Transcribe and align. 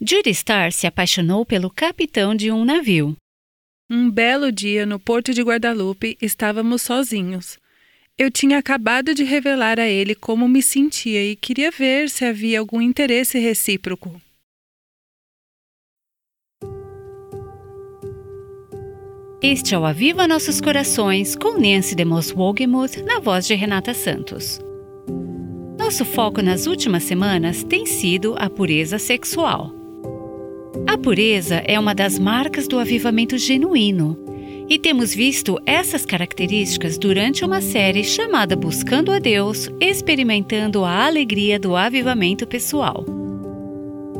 Judy 0.00 0.30
Starr 0.30 0.70
se 0.70 0.86
apaixonou 0.86 1.44
pelo 1.44 1.70
capitão 1.70 2.34
de 2.34 2.52
um 2.52 2.64
navio. 2.64 3.16
Um 3.90 4.08
belo 4.08 4.52
dia 4.52 4.86
no 4.86 4.98
porto 4.98 5.34
de 5.34 5.42
Guadalupe 5.42 6.16
estávamos 6.22 6.82
sozinhos. 6.82 7.58
Eu 8.16 8.30
tinha 8.30 8.58
acabado 8.58 9.14
de 9.14 9.24
revelar 9.24 9.80
a 9.80 9.88
ele 9.88 10.14
como 10.14 10.48
me 10.48 10.62
sentia 10.62 11.24
e 11.24 11.34
queria 11.34 11.70
ver 11.70 12.10
se 12.10 12.24
havia 12.24 12.60
algum 12.60 12.80
interesse 12.80 13.38
recíproco. 13.38 14.20
Este 19.42 19.74
é 19.74 19.78
o 19.78 19.84
Aviva 19.84 20.26
Nossos 20.28 20.60
Corações 20.60 21.34
com 21.34 21.58
Nancy 21.58 21.94
DeMoss 21.94 22.32
Wogemuth 22.32 22.98
na 23.04 23.20
voz 23.20 23.46
de 23.46 23.54
Renata 23.54 23.94
Santos. 23.94 24.60
Nosso 25.78 26.04
foco 26.04 26.42
nas 26.42 26.66
últimas 26.66 27.04
semanas 27.04 27.64
tem 27.64 27.86
sido 27.86 28.34
a 28.36 28.50
pureza 28.50 28.98
sexual. 28.98 29.77
A 30.86 30.96
pureza 30.96 31.62
é 31.66 31.78
uma 31.78 31.94
das 31.94 32.18
marcas 32.18 32.66
do 32.66 32.78
avivamento 32.78 33.36
genuíno 33.36 34.18
e 34.68 34.78
temos 34.78 35.14
visto 35.14 35.58
essas 35.64 36.04
características 36.04 36.98
durante 36.98 37.44
uma 37.44 37.60
série 37.60 38.04
chamada 38.04 38.54
Buscando 38.54 39.10
a 39.10 39.18
Deus, 39.18 39.70
experimentando 39.80 40.84
a 40.84 41.06
alegria 41.06 41.58
do 41.58 41.74
avivamento 41.74 42.46
pessoal. 42.46 43.04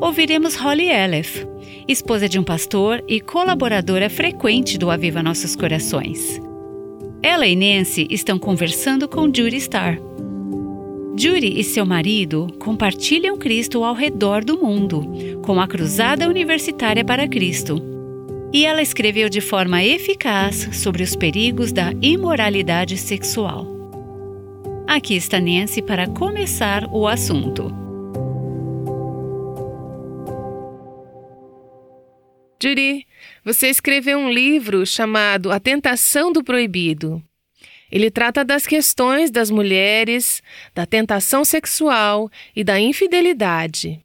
Ouviremos 0.00 0.54
Holly 0.54 0.88
Elef, 0.88 1.46
esposa 1.86 2.28
de 2.28 2.38
um 2.38 2.44
pastor 2.44 3.02
e 3.06 3.20
colaboradora 3.20 4.08
frequente 4.08 4.78
do 4.78 4.90
Aviva 4.90 5.22
Nossos 5.22 5.54
Corações. 5.54 6.40
Ela 7.22 7.46
e 7.46 7.56
Nancy 7.56 8.06
estão 8.08 8.38
conversando 8.38 9.08
com 9.08 9.24
Judy 9.24 9.56
Starr. 9.56 10.00
Judy 11.18 11.58
e 11.58 11.64
seu 11.64 11.84
marido 11.84 12.46
compartilham 12.60 13.36
Cristo 13.36 13.82
ao 13.82 13.92
redor 13.92 14.44
do 14.44 14.56
mundo, 14.56 15.02
com 15.44 15.60
a 15.60 15.66
Cruzada 15.66 16.28
Universitária 16.28 17.04
para 17.04 17.26
Cristo. 17.26 17.82
E 18.52 18.64
ela 18.64 18.80
escreveu 18.80 19.28
de 19.28 19.40
forma 19.40 19.82
eficaz 19.82 20.68
sobre 20.74 21.02
os 21.02 21.16
perigos 21.16 21.72
da 21.72 21.92
imoralidade 22.00 22.96
sexual. 22.96 23.66
Aqui 24.86 25.16
está 25.16 25.40
Nancy 25.40 25.82
para 25.82 26.06
começar 26.06 26.84
o 26.84 27.08
assunto. 27.08 27.64
Judy, 32.62 33.04
você 33.44 33.66
escreveu 33.66 34.18
um 34.18 34.30
livro 34.30 34.86
chamado 34.86 35.50
A 35.50 35.58
Tentação 35.58 36.32
do 36.32 36.44
Proibido. 36.44 37.20
Ele 37.90 38.10
trata 38.10 38.44
das 38.44 38.66
questões 38.66 39.30
das 39.30 39.50
mulheres, 39.50 40.42
da 40.74 40.84
tentação 40.84 41.44
sexual 41.44 42.30
e 42.54 42.62
da 42.62 42.78
infidelidade. 42.78 44.00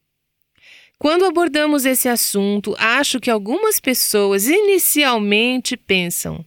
Quando 0.98 1.26
abordamos 1.26 1.86
esse 1.86 2.08
assunto, 2.08 2.76
acho 2.80 3.20
que 3.20 3.30
algumas 3.30 3.80
pessoas 3.80 4.48
inicialmente 4.48 5.76
pensam: 5.76 6.45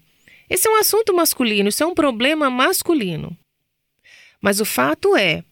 esse 0.49 0.67
é 0.67 0.71
um 0.71 0.77
assunto 0.77 1.15
masculino, 1.15 1.69
isso 1.69 1.83
é 1.83 1.87
um 1.87 1.95
problema 1.95 2.49
masculino. 2.49 3.37
Mas 4.41 4.61
o 4.61 4.65
fato 4.65 5.17
é, 5.17 5.45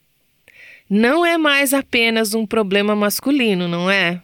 não 0.88 1.24
é 1.24 1.36
mais 1.36 1.74
apenas 1.74 2.32
um 2.32 2.46
problema 2.46 2.94
masculino, 2.94 3.66
não 3.68 3.90
é? 3.90 4.22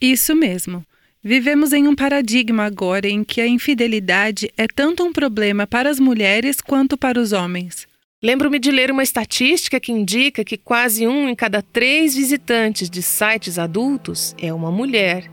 Isso 0.00 0.34
mesmo. 0.34 0.84
Vivemos 1.26 1.72
em 1.72 1.88
um 1.88 1.94
paradigma 1.94 2.64
agora 2.64 3.08
em 3.08 3.24
que 3.24 3.40
a 3.40 3.46
infidelidade 3.46 4.52
é 4.58 4.66
tanto 4.66 5.02
um 5.02 5.10
problema 5.10 5.66
para 5.66 5.88
as 5.88 5.98
mulheres 5.98 6.60
quanto 6.60 6.98
para 6.98 7.18
os 7.18 7.32
homens. 7.32 7.88
Lembro-me 8.22 8.58
de 8.58 8.70
ler 8.70 8.90
uma 8.90 9.02
estatística 9.02 9.80
que 9.80 9.90
indica 9.90 10.44
que 10.44 10.58
quase 10.58 11.06
um 11.06 11.26
em 11.26 11.34
cada 11.34 11.62
três 11.62 12.14
visitantes 12.14 12.90
de 12.90 13.00
sites 13.00 13.58
adultos 13.58 14.34
é 14.38 14.52
uma 14.52 14.70
mulher. 14.70 15.30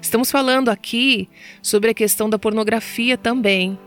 Estamos 0.00 0.30
falando 0.30 0.70
aqui 0.70 1.28
sobre 1.60 1.90
a 1.90 1.94
questão 1.94 2.30
da 2.30 2.38
pornografia 2.38 3.18
também. 3.18 3.78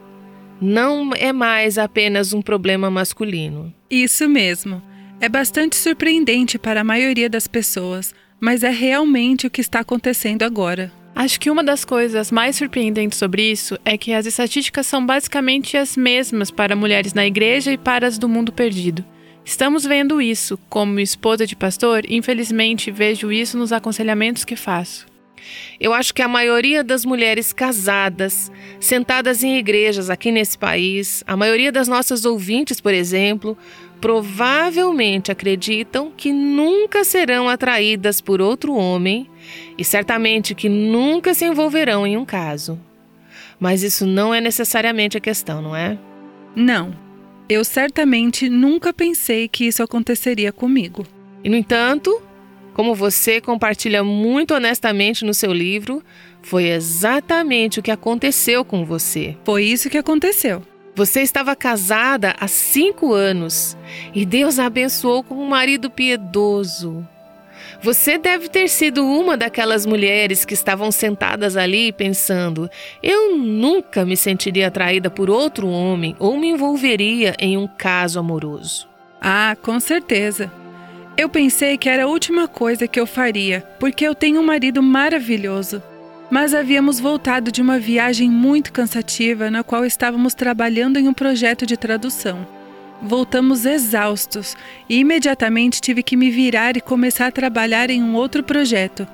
Não 0.61 1.13
é 1.15 1.33
mais 1.33 1.79
apenas 1.79 2.31
um 2.31 2.43
problema 2.43 2.91
masculino. 2.91 3.73
Isso 3.89 4.29
mesmo. 4.29 4.83
É 5.19 5.27
bastante 5.27 5.75
surpreendente 5.77 6.59
para 6.59 6.81
a 6.81 6.83
maioria 6.83 7.27
das 7.27 7.47
pessoas, 7.47 8.13
mas 8.39 8.61
é 8.61 8.69
realmente 8.69 9.47
o 9.47 9.49
que 9.49 9.61
está 9.61 9.79
acontecendo 9.79 10.43
agora. 10.43 10.91
Acho 11.15 11.39
que 11.39 11.51
uma 11.51 11.63
das 11.63 11.85
coisas 11.85 12.31
mais 12.31 12.55
surpreendentes 12.55 13.19
sobre 13.19 13.51
isso 13.51 13.77
é 13.85 13.97
que 13.97 14.13
as 14.13 14.25
estatísticas 14.25 14.87
são 14.87 15.05
basicamente 15.05 15.77
as 15.77 15.95
mesmas 15.95 16.49
para 16.49 16.75
mulheres 16.75 17.13
na 17.13 17.25
igreja 17.25 17.71
e 17.71 17.77
para 17.77 18.07
as 18.07 18.17
do 18.17 18.27
mundo 18.27 18.51
perdido. 18.51 19.05
Estamos 19.45 19.83
vendo 19.83 20.21
isso. 20.21 20.57
Como 20.69 20.99
esposa 20.99 21.45
de 21.45 21.55
pastor, 21.55 22.03
infelizmente 22.09 22.89
vejo 22.89 23.31
isso 23.31 23.57
nos 23.57 23.71
aconselhamentos 23.71 24.43
que 24.43 24.55
faço. 24.55 25.05
Eu 25.79 25.93
acho 25.93 26.13
que 26.13 26.21
a 26.21 26.27
maioria 26.27 26.83
das 26.83 27.03
mulheres 27.03 27.51
casadas, 27.51 28.51
sentadas 28.79 29.43
em 29.43 29.57
igrejas 29.57 30.09
aqui 30.09 30.31
nesse 30.31 30.57
país, 30.57 31.23
a 31.27 31.35
maioria 31.35 31.71
das 31.71 31.87
nossas 31.87 32.25
ouvintes, 32.25 32.79
por 32.79 32.93
exemplo, 32.93 33.57
provavelmente 34.03 35.31
acreditam 35.31 36.11
que 36.11 36.33
nunca 36.33 37.05
serão 37.05 37.47
atraídas 37.47 38.19
por 38.19 38.41
outro 38.41 38.75
homem 38.75 39.29
e 39.77 39.85
certamente 39.85 40.53
que 40.53 40.67
nunca 40.67 41.33
se 41.33 41.45
envolverão 41.45 42.05
em 42.05 42.17
um 42.17 42.25
caso. 42.25 42.77
Mas 43.57 43.81
isso 43.81 44.05
não 44.05 44.33
é 44.33 44.41
necessariamente 44.41 45.15
a 45.15 45.21
questão, 45.21 45.61
não 45.61 45.73
é? 45.73 45.97
Não. 46.53 46.93
Eu 47.47 47.63
certamente 47.63 48.49
nunca 48.49 48.91
pensei 48.91 49.47
que 49.47 49.67
isso 49.67 49.81
aconteceria 49.81 50.51
comigo. 50.51 51.05
E, 51.41 51.47
no 51.47 51.55
entanto, 51.55 52.21
como 52.73 52.93
você 52.93 53.39
compartilha 53.39 54.03
muito 54.03 54.53
honestamente 54.53 55.23
no 55.23 55.33
seu 55.33 55.53
livro, 55.53 56.03
foi 56.41 56.65
exatamente 56.67 57.79
o 57.79 57.81
que 57.81 57.89
aconteceu 57.89 58.65
com 58.65 58.83
você. 58.83 59.37
Foi 59.45 59.63
isso 59.63 59.89
que 59.89 59.97
aconteceu. 59.97 60.61
Você 60.95 61.21
estava 61.21 61.55
casada 61.55 62.35
há 62.39 62.47
cinco 62.47 63.13
anos 63.13 63.75
e 64.13 64.25
Deus 64.25 64.59
a 64.59 64.67
abençoou 64.67 65.23
com 65.23 65.35
um 65.35 65.47
marido 65.47 65.89
piedoso. 65.89 67.07
Você 67.81 68.17
deve 68.17 68.47
ter 68.47 68.69
sido 68.69 69.03
uma 69.03 69.35
daquelas 69.35 69.85
mulheres 69.87 70.45
que 70.45 70.53
estavam 70.53 70.91
sentadas 70.91 71.57
ali 71.57 71.91
pensando: 71.91 72.69
eu 73.01 73.35
nunca 73.35 74.05
me 74.05 74.15
sentiria 74.15 74.67
atraída 74.67 75.09
por 75.09 75.31
outro 75.31 75.67
homem 75.67 76.15
ou 76.19 76.37
me 76.37 76.49
envolveria 76.49 77.35
em 77.39 77.57
um 77.57 77.67
caso 77.67 78.19
amoroso. 78.19 78.87
Ah, 79.19 79.57
com 79.61 79.79
certeza. 79.79 80.51
Eu 81.17 81.27
pensei 81.27 81.77
que 81.77 81.89
era 81.89 82.03
a 82.03 82.07
última 82.07 82.47
coisa 82.47 82.87
que 82.87 82.99
eu 82.99 83.05
faria, 83.05 83.61
porque 83.79 84.05
eu 84.05 84.15
tenho 84.15 84.39
um 84.39 84.45
marido 84.45 84.81
maravilhoso 84.81 85.81
mas 86.33 86.55
havíamos 86.55 86.99
voltado 86.99 87.51
de 87.51 87.61
uma 87.61 87.77
viagem 87.77 88.27
muito 88.27 88.73
cansativa 88.73 89.51
na 89.51 89.63
qual 89.63 89.85
estávamos 89.85 90.33
trabalhando 90.33 90.97
em 90.97 91.07
um 91.07 91.13
projeto 91.13 91.63
de 91.63 91.77
tradução. 91.77 92.47
Voltamos 92.99 93.67
exaustos 93.67 94.57
e 94.89 94.97
imediatamente 94.97 95.79
tive 95.79 96.01
que 96.01 96.17
me 96.17 96.31
virar 96.31 96.75
e 96.75 96.81
começar 96.81 97.27
a 97.27 97.31
trabalhar 97.31 97.91
em 97.91 98.01
um 98.01 98.15
outro 98.15 98.41
projeto. 98.41 99.07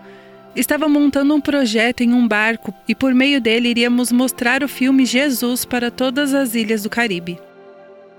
Estava 0.55 0.87
montando 0.87 1.35
um 1.35 1.41
projeto 1.41 1.99
em 1.99 2.13
um 2.13 2.25
barco 2.25 2.73
e 2.87 2.95
por 2.95 3.13
meio 3.13 3.41
dele 3.41 3.67
iríamos 3.67 4.13
mostrar 4.13 4.63
o 4.63 4.69
filme 4.69 5.05
Jesus 5.05 5.65
para 5.65 5.91
todas 5.91 6.33
as 6.33 6.55
ilhas 6.55 6.83
do 6.83 6.89
Caribe. 6.89 7.37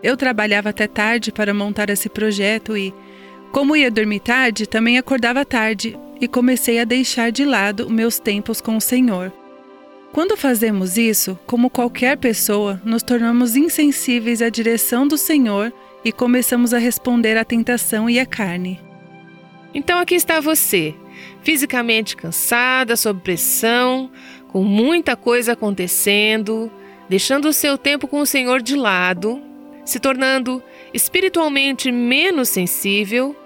Eu 0.03 0.15
trabalhava 0.15 0.69
até 0.69 0.87
tarde 0.87 1.33
para 1.33 1.55
montar 1.55 1.89
esse 1.89 2.11
projeto 2.11 2.77
e, 2.77 2.93
como 3.51 3.75
ia 3.75 3.91
dormir 3.91 4.21
tarde, 4.21 4.67
também 4.67 4.99
acordava 4.99 5.43
tarde, 5.43 5.99
e 6.21 6.29
comecei 6.29 6.79
a 6.79 6.85
deixar 6.85 7.33
de 7.33 7.45
lado 7.45 7.89
meus 7.89 8.19
tempos 8.19 8.61
com 8.61 8.77
o 8.77 8.81
Senhor. 8.81 9.33
Quando 10.13 10.37
fazemos 10.37 10.99
isso, 10.99 11.39
como 11.47 11.71
qualquer 11.71 12.19
pessoa, 12.19 12.81
nos 12.85 13.03
tornamos 13.03 13.57
insensíveis 13.57 14.43
à 14.43 14.49
direção 14.49 15.07
do 15.07 15.17
Senhor 15.17 15.73
e 16.05 16.11
começamos 16.11 16.75
a 16.75 16.79
responder 16.79 17.37
à 17.37 17.45
tentação 17.45 18.11
e 18.11 18.19
à 18.19 18.27
carne. 18.27 18.81
Então 19.73 20.01
aqui 20.01 20.17
está 20.17 20.41
você, 20.41 20.95
fisicamente 21.43 22.17
cansada, 22.17 22.97
sob 22.97 23.21
pressão, 23.21 24.11
com 24.49 24.65
muita 24.65 25.15
coisa 25.15 25.53
acontecendo, 25.53 26.71
deixando 27.09 27.49
o 27.49 27.53
seu 27.53 27.79
tempo 27.79 28.09
com 28.09 28.19
o 28.19 28.27
Senhor 28.27 28.61
de 28.61 28.75
lado, 28.75 29.41
se 29.85 30.01
tornando 30.01 30.61
espiritualmente 30.93 31.93
menos 31.93 32.49
sensível 32.49 33.37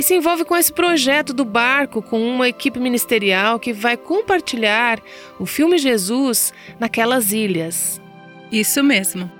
e 0.00 0.02
se 0.02 0.14
envolve 0.14 0.46
com 0.46 0.56
esse 0.56 0.72
projeto 0.72 1.34
do 1.34 1.44
barco 1.44 2.00
com 2.00 2.26
uma 2.26 2.48
equipe 2.48 2.80
ministerial 2.80 3.60
que 3.60 3.70
vai 3.70 3.98
compartilhar 3.98 4.98
o 5.38 5.44
filme 5.44 5.76
Jesus 5.76 6.54
naquelas 6.78 7.32
ilhas. 7.32 8.00
Isso 8.50 8.82
mesmo. 8.82 9.30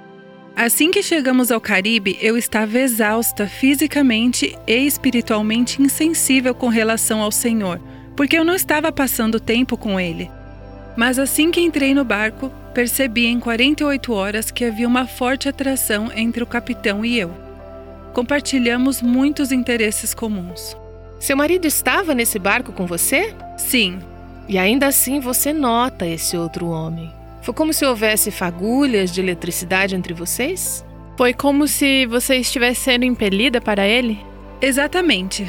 Assim 0.55 0.91
que 0.91 1.03
chegamos 1.03 1.51
ao 1.51 1.63
Caribe, 1.63 2.19
eu 2.21 2.37
estava 2.37 2.79
exausta 2.79 3.47
fisicamente 3.47 4.55
e 4.67 4.87
espiritualmente 4.87 5.81
insensível 5.81 6.55
com 6.55 6.69
relação 6.69 7.23
ao 7.23 7.33
Senhor, 7.33 7.81
porque 8.15 8.37
eu 8.37 8.45
não 8.45 8.55
estava 8.55 8.93
passando 8.93 9.41
tempo 9.41 9.79
com 9.79 9.99
Ele. 9.99 10.31
Mas 10.95 11.19
assim 11.19 11.51
que 11.51 11.63
entrei 11.63 11.95
no 11.95 12.05
barco, 12.05 12.53
percebi 12.75 13.25
em 13.25 13.41
48 13.41 14.13
horas 14.13 14.51
que 14.51 14.67
havia 14.67 14.87
uma 14.87 15.07
forte 15.07 15.49
atração 15.49 16.13
entre 16.15 16.43
o 16.43 16.47
capitão 16.47 17.03
e 17.03 17.19
eu 17.19 17.50
compartilhamos 18.13 19.01
muitos 19.03 19.53
interesses 19.53 20.15
comuns. 20.15 20.77
Seu 21.19 21.37
marido 21.37 21.67
estava 21.67 22.15
nesse 22.15 22.39
barco 22.39 22.73
com 22.73 22.87
você? 22.87 23.35
Sim. 23.57 23.99
E 24.49 24.59
ainda 24.59 24.87
assim 24.87 25.21
você 25.21 25.53
nota 25.53 26.07
esse 26.07 26.37
outro 26.37 26.69
homem. 26.69 27.13
Foi 27.43 27.55
como 27.55 27.73
se 27.73 27.85
houvesse 27.85 28.31
fagulhas 28.31 29.13
de 29.13 29.21
eletricidade 29.21 29.95
entre 29.95 30.13
vocês? 30.13 30.85
Foi 31.17 31.35
como 31.35 31.69
se 31.69 32.07
você 32.07 32.37
estivesse 32.37 32.81
sendo 32.81 33.05
impelida 33.05 33.61
para 33.61 33.87
ele? 33.87 34.19
Exatamente. 34.61 35.47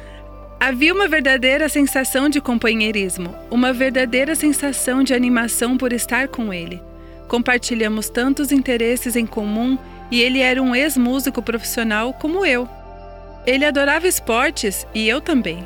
Havia 0.60 0.92
uma 0.92 1.06
verdadeira 1.06 1.68
sensação 1.68 2.28
de 2.28 2.40
companheirismo, 2.40 3.34
uma 3.50 3.72
verdadeira 3.72 4.34
sensação 4.34 5.02
de 5.02 5.12
animação 5.12 5.76
por 5.76 5.92
estar 5.92 6.28
com 6.28 6.52
ele. 6.52 6.80
Compartilhamos 7.28 8.08
tantos 8.08 8.52
interesses 8.52 9.16
em 9.16 9.26
comum 9.26 9.76
e 10.10 10.20
ele 10.20 10.40
era 10.40 10.62
um 10.62 10.74
ex-músico 10.74 11.42
profissional 11.42 12.12
como 12.12 12.44
eu. 12.44 12.68
Ele 13.46 13.64
adorava 13.64 14.08
esportes 14.08 14.86
e 14.94 15.08
eu 15.08 15.20
também. 15.20 15.64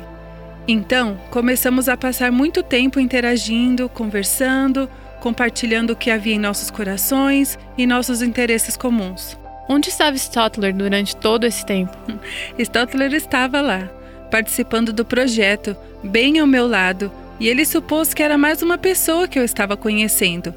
Então, 0.67 1.17
começamos 1.31 1.89
a 1.89 1.97
passar 1.97 2.31
muito 2.31 2.61
tempo 2.61 2.99
interagindo, 2.99 3.89
conversando, 3.89 4.89
compartilhando 5.19 5.91
o 5.91 5.95
que 5.95 6.11
havia 6.11 6.35
em 6.35 6.39
nossos 6.39 6.69
corações 6.69 7.57
e 7.77 7.87
nossos 7.87 8.21
interesses 8.21 8.77
comuns. 8.77 9.37
Onde 9.67 9.89
estava 9.89 10.15
Stotler 10.15 10.73
durante 10.73 11.15
todo 11.15 11.45
esse 11.45 11.65
tempo? 11.65 11.95
Stotler 12.59 13.13
estava 13.13 13.61
lá, 13.61 13.89
participando 14.29 14.93
do 14.93 15.05
projeto, 15.05 15.75
bem 16.03 16.39
ao 16.39 16.47
meu 16.47 16.67
lado, 16.67 17.11
e 17.39 17.47
ele 17.47 17.65
supôs 17.65 18.13
que 18.13 18.21
era 18.21 18.37
mais 18.37 18.61
uma 18.61 18.77
pessoa 18.77 19.27
que 19.27 19.39
eu 19.39 19.43
estava 19.43 19.75
conhecendo. 19.75 20.53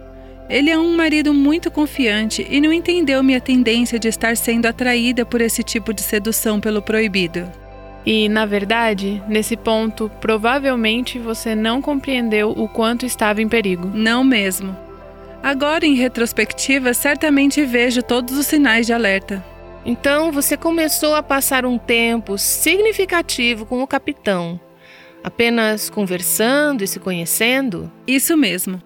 Ele 0.49 0.71
é 0.71 0.79
um 0.79 0.95
marido 0.95 1.33
muito 1.33 1.71
confiante 1.71 2.47
e 2.51 2.61
não 2.61 2.73
entendeu 2.73 3.23
minha 3.23 3.41
tendência 3.41 3.99
de 3.99 4.09
estar 4.09 4.37
sendo 4.37 4.67
atraída 4.67 5.25
por 5.25 5.41
esse 5.41 5.63
tipo 5.63 5.93
de 5.93 6.03
sedução 6.03 6.61
pelo 6.61 6.83
proibido. 6.83 7.51
E, 8.05 8.29
na 8.29 8.45
verdade, 8.45 9.23
nesse 9.27 9.57
ponto, 9.57 10.11
provavelmente 10.21 11.19
você 11.19 11.55
não 11.55 11.81
compreendeu 11.81 12.51
o 12.51 12.69
quanto 12.69 13.07
estava 13.07 13.41
em 13.41 13.49
perigo. 13.49 13.91
Não 13.95 14.23
mesmo. 14.23 14.77
Agora, 15.43 15.87
em 15.87 15.95
retrospectiva, 15.95 16.93
certamente 16.93 17.65
vejo 17.65 18.03
todos 18.03 18.37
os 18.37 18.47
sinais 18.47 18.87
de 18.87 18.93
alerta. 18.93 19.45
Então 19.87 20.33
você 20.33 20.57
começou 20.57 21.15
a 21.15 21.23
passar 21.23 21.67
um 21.67 21.77
tempo 21.77 22.39
significativo 22.39 23.67
com 23.67 23.83
o 23.83 23.87
capitão, 23.87 24.59
apenas 25.23 25.91
conversando 25.91 26.83
e 26.83 26.87
se 26.87 26.99
conhecendo? 26.99 27.93
Isso 28.07 28.37
mesmo. 28.37 28.81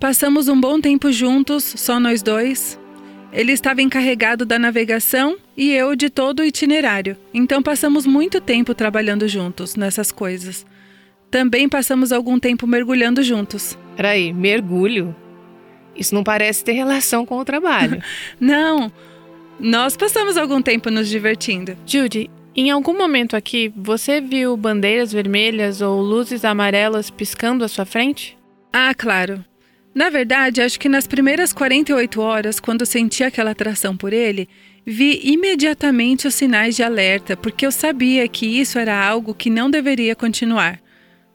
Passamos 0.00 0.48
um 0.48 0.58
bom 0.58 0.80
tempo 0.80 1.12
juntos, 1.12 1.62
só 1.62 2.00
nós 2.00 2.22
dois. 2.22 2.80
Ele 3.30 3.52
estava 3.52 3.82
encarregado 3.82 4.46
da 4.46 4.58
navegação 4.58 5.36
e 5.54 5.72
eu 5.72 5.94
de 5.94 6.08
todo 6.08 6.40
o 6.40 6.44
itinerário, 6.44 7.18
então 7.34 7.62
passamos 7.62 8.06
muito 8.06 8.40
tempo 8.40 8.74
trabalhando 8.74 9.28
juntos 9.28 9.76
nessas 9.76 10.10
coisas. 10.10 10.64
Também 11.30 11.68
passamos 11.68 12.12
algum 12.12 12.40
tempo 12.40 12.66
mergulhando 12.66 13.22
juntos. 13.22 13.78
Peraí, 13.94 14.32
mergulho? 14.32 15.14
Isso 15.94 16.14
não 16.14 16.24
parece 16.24 16.64
ter 16.64 16.72
relação 16.72 17.26
com 17.26 17.36
o 17.36 17.44
trabalho. 17.44 18.02
não, 18.40 18.90
nós 19.60 19.98
passamos 19.98 20.38
algum 20.38 20.62
tempo 20.62 20.90
nos 20.90 21.10
divertindo. 21.10 21.76
Judy, 21.84 22.30
em 22.56 22.70
algum 22.70 22.96
momento 22.96 23.36
aqui, 23.36 23.70
você 23.76 24.18
viu 24.18 24.56
bandeiras 24.56 25.12
vermelhas 25.12 25.82
ou 25.82 26.00
luzes 26.00 26.42
amarelas 26.42 27.10
piscando 27.10 27.64
à 27.64 27.68
sua 27.68 27.84
frente? 27.84 28.36
Ah, 28.72 28.94
claro. 28.94 29.44
Na 29.94 30.08
verdade, 30.08 30.62
acho 30.62 30.78
que 30.78 30.88
nas 30.88 31.06
primeiras 31.06 31.52
48 31.52 32.20
horas, 32.20 32.60
quando 32.60 32.86
senti 32.86 33.24
aquela 33.24 33.50
atração 33.50 33.96
por 33.96 34.12
ele, 34.12 34.48
vi 34.86 35.20
imediatamente 35.24 36.28
os 36.28 36.34
sinais 36.34 36.76
de 36.76 36.82
alerta, 36.82 37.36
porque 37.36 37.66
eu 37.66 37.72
sabia 37.72 38.26
que 38.28 38.46
isso 38.46 38.78
era 38.78 39.04
algo 39.04 39.34
que 39.34 39.50
não 39.50 39.70
deveria 39.70 40.14
continuar. 40.14 40.80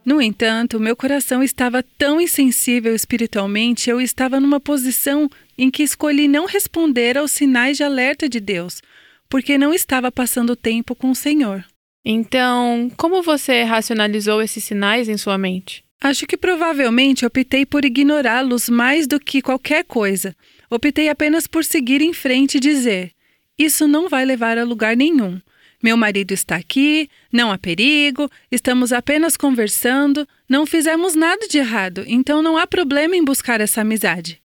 No 0.05 0.21
entanto, 0.21 0.79
meu 0.79 0.95
coração 0.95 1.41
estava 1.41 1.83
tão 1.97 2.21
insensível 2.21 2.95
espiritualmente, 2.95 3.89
eu 3.89 3.99
estava 3.99 4.39
numa 4.39 4.59
posição 4.59 5.29
em 5.57 5.69
que 5.69 5.83
escolhi 5.83 6.27
não 6.27 6.45
responder 6.45 7.17
aos 7.17 7.31
sinais 7.31 7.77
de 7.77 7.83
alerta 7.83 8.29
de 8.29 8.39
Deus, 8.39 8.81
porque 9.27 9.57
não 9.57 9.73
estava 9.73 10.11
passando 10.11 10.55
tempo 10.55 10.95
com 10.95 11.09
o 11.09 11.15
Senhor. 11.15 11.65
Então, 12.05 12.91
como 12.95 13.23
você 13.23 13.63
racionalizou 13.63 14.41
esses 14.41 14.63
sinais 14.63 15.09
em 15.09 15.17
sua 15.17 15.37
mente? 15.37 15.84
Acho 16.01 16.27
que 16.27 16.37
provavelmente 16.37 17.25
optei 17.25 17.65
por 17.65 17.85
ignorá-los 17.85 18.69
mais 18.69 19.07
do 19.07 19.19
que 19.19 19.41
qualquer 19.41 19.83
coisa. 19.83 20.35
Optei 20.69 21.09
apenas 21.09 21.47
por 21.47 21.63
seguir 21.63 22.01
em 22.01 22.13
frente 22.13 22.55
e 22.55 22.59
dizer: 22.59 23.11
Isso 23.57 23.87
não 23.87 24.09
vai 24.09 24.25
levar 24.25 24.57
a 24.57 24.63
lugar 24.63 24.95
nenhum. 24.95 25.39
Meu 25.81 25.95
marido 25.95 26.31
está 26.31 26.55
aqui, 26.55 27.09
não 27.31 27.51
há 27.51 27.57
perigo, 27.57 28.29
estamos 28.51 28.91
apenas 28.91 29.37
conversando, 29.37 30.27
não 30.49 30.65
fizemos 30.65 31.15
nada 31.15 31.47
de 31.47 31.59
errado, 31.59 32.03
então 32.07 32.41
não 32.41 32.57
há 32.57 32.65
problema 32.65 33.15
em 33.15 33.23
buscar 33.23 33.61
essa 33.61 33.81
amizade. 33.81 34.41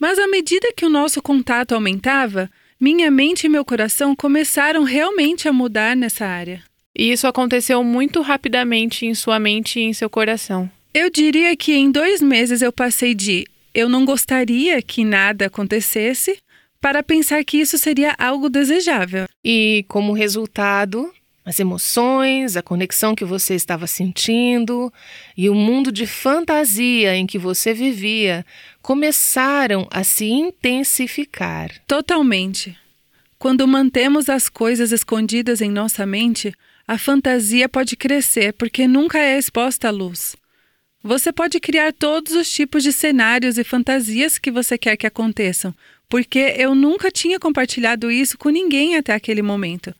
Mas 0.00 0.18
à 0.18 0.26
medida 0.26 0.72
que 0.76 0.84
o 0.84 0.88
nosso 0.88 1.22
contato 1.22 1.74
aumentava, 1.74 2.50
minha 2.80 3.10
mente 3.10 3.44
e 3.44 3.48
meu 3.48 3.64
coração 3.64 4.14
começaram 4.14 4.84
realmente 4.84 5.48
a 5.48 5.52
mudar 5.52 5.96
nessa 5.96 6.26
área. 6.26 6.67
E 6.98 7.12
isso 7.12 7.28
aconteceu 7.28 7.84
muito 7.84 8.20
rapidamente 8.20 9.06
em 9.06 9.14
sua 9.14 9.38
mente 9.38 9.78
e 9.78 9.84
em 9.84 9.92
seu 9.92 10.10
coração. 10.10 10.68
Eu 10.92 11.08
diria 11.08 11.56
que 11.56 11.72
em 11.72 11.92
dois 11.92 12.20
meses 12.20 12.60
eu 12.60 12.72
passei 12.72 13.14
de 13.14 13.46
eu 13.72 13.88
não 13.88 14.04
gostaria 14.04 14.82
que 14.82 15.04
nada 15.04 15.46
acontecesse 15.46 16.38
para 16.80 17.02
pensar 17.02 17.44
que 17.44 17.58
isso 17.58 17.78
seria 17.78 18.16
algo 18.18 18.48
desejável. 18.48 19.28
E 19.44 19.84
como 19.86 20.12
resultado, 20.12 21.12
as 21.44 21.60
emoções, 21.60 22.56
a 22.56 22.62
conexão 22.62 23.14
que 23.14 23.24
você 23.24 23.54
estava 23.54 23.86
sentindo 23.86 24.92
e 25.36 25.48
o 25.48 25.54
mundo 25.54 25.92
de 25.92 26.06
fantasia 26.06 27.14
em 27.14 27.26
que 27.26 27.38
você 27.38 27.72
vivia 27.72 28.44
começaram 28.82 29.86
a 29.90 30.02
se 30.02 30.26
intensificar. 30.26 31.70
Totalmente. 31.86 32.76
Quando 33.38 33.68
mantemos 33.68 34.28
as 34.28 34.48
coisas 34.48 34.90
escondidas 34.90 35.60
em 35.60 35.70
nossa 35.70 36.04
mente, 36.04 36.52
a 36.88 36.96
fantasia 36.96 37.68
pode 37.68 37.94
crescer 37.94 38.54
porque 38.54 38.88
nunca 38.88 39.18
é 39.18 39.36
exposta 39.36 39.88
à 39.88 39.90
luz. 39.90 40.34
Você 41.04 41.30
pode 41.30 41.60
criar 41.60 41.92
todos 41.92 42.32
os 42.32 42.50
tipos 42.50 42.82
de 42.82 42.92
cenários 42.94 43.58
e 43.58 43.62
fantasias 43.62 44.38
que 44.38 44.50
você 44.50 44.78
quer 44.78 44.96
que 44.96 45.06
aconteçam, 45.06 45.74
porque 46.08 46.54
eu 46.56 46.74
nunca 46.74 47.10
tinha 47.10 47.38
compartilhado 47.38 48.10
isso 48.10 48.38
com 48.38 48.48
ninguém 48.48 48.96
até 48.96 49.12
aquele 49.12 49.42
momento. 49.42 49.94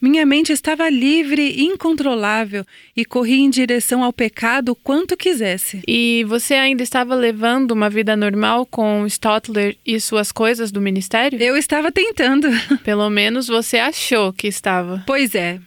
Minha 0.00 0.24
mente 0.24 0.50
estava 0.50 0.88
livre 0.88 1.42
e 1.42 1.64
incontrolável 1.64 2.64
e 2.96 3.04
corria 3.04 3.44
em 3.44 3.50
direção 3.50 4.02
ao 4.02 4.12
pecado 4.12 4.74
quanto 4.74 5.16
quisesse. 5.16 5.82
E 5.86 6.24
você 6.26 6.54
ainda 6.54 6.82
estava 6.82 7.14
levando 7.14 7.72
uma 7.72 7.90
vida 7.90 8.16
normal 8.16 8.64
com 8.64 9.04
Stotler 9.06 9.76
e 9.84 10.00
suas 10.00 10.32
coisas 10.32 10.72
do 10.72 10.80
ministério? 10.80 11.38
Eu 11.42 11.54
estava 11.54 11.92
tentando. 11.92 12.48
Pelo 12.82 13.10
menos 13.10 13.46
você 13.46 13.78
achou 13.78 14.32
que 14.32 14.46
estava. 14.46 15.02
Pois 15.06 15.34
é. 15.34 15.60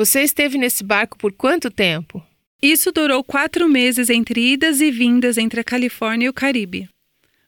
Você 0.00 0.22
esteve 0.22 0.56
nesse 0.56 0.82
barco 0.82 1.18
por 1.18 1.30
quanto 1.30 1.70
tempo? 1.70 2.24
Isso 2.62 2.90
durou 2.90 3.22
quatro 3.22 3.68
meses 3.68 4.08
entre 4.08 4.52
idas 4.52 4.80
e 4.80 4.90
vindas 4.90 5.36
entre 5.36 5.60
a 5.60 5.64
Califórnia 5.64 6.24
e 6.24 6.28
o 6.30 6.32
Caribe. 6.32 6.88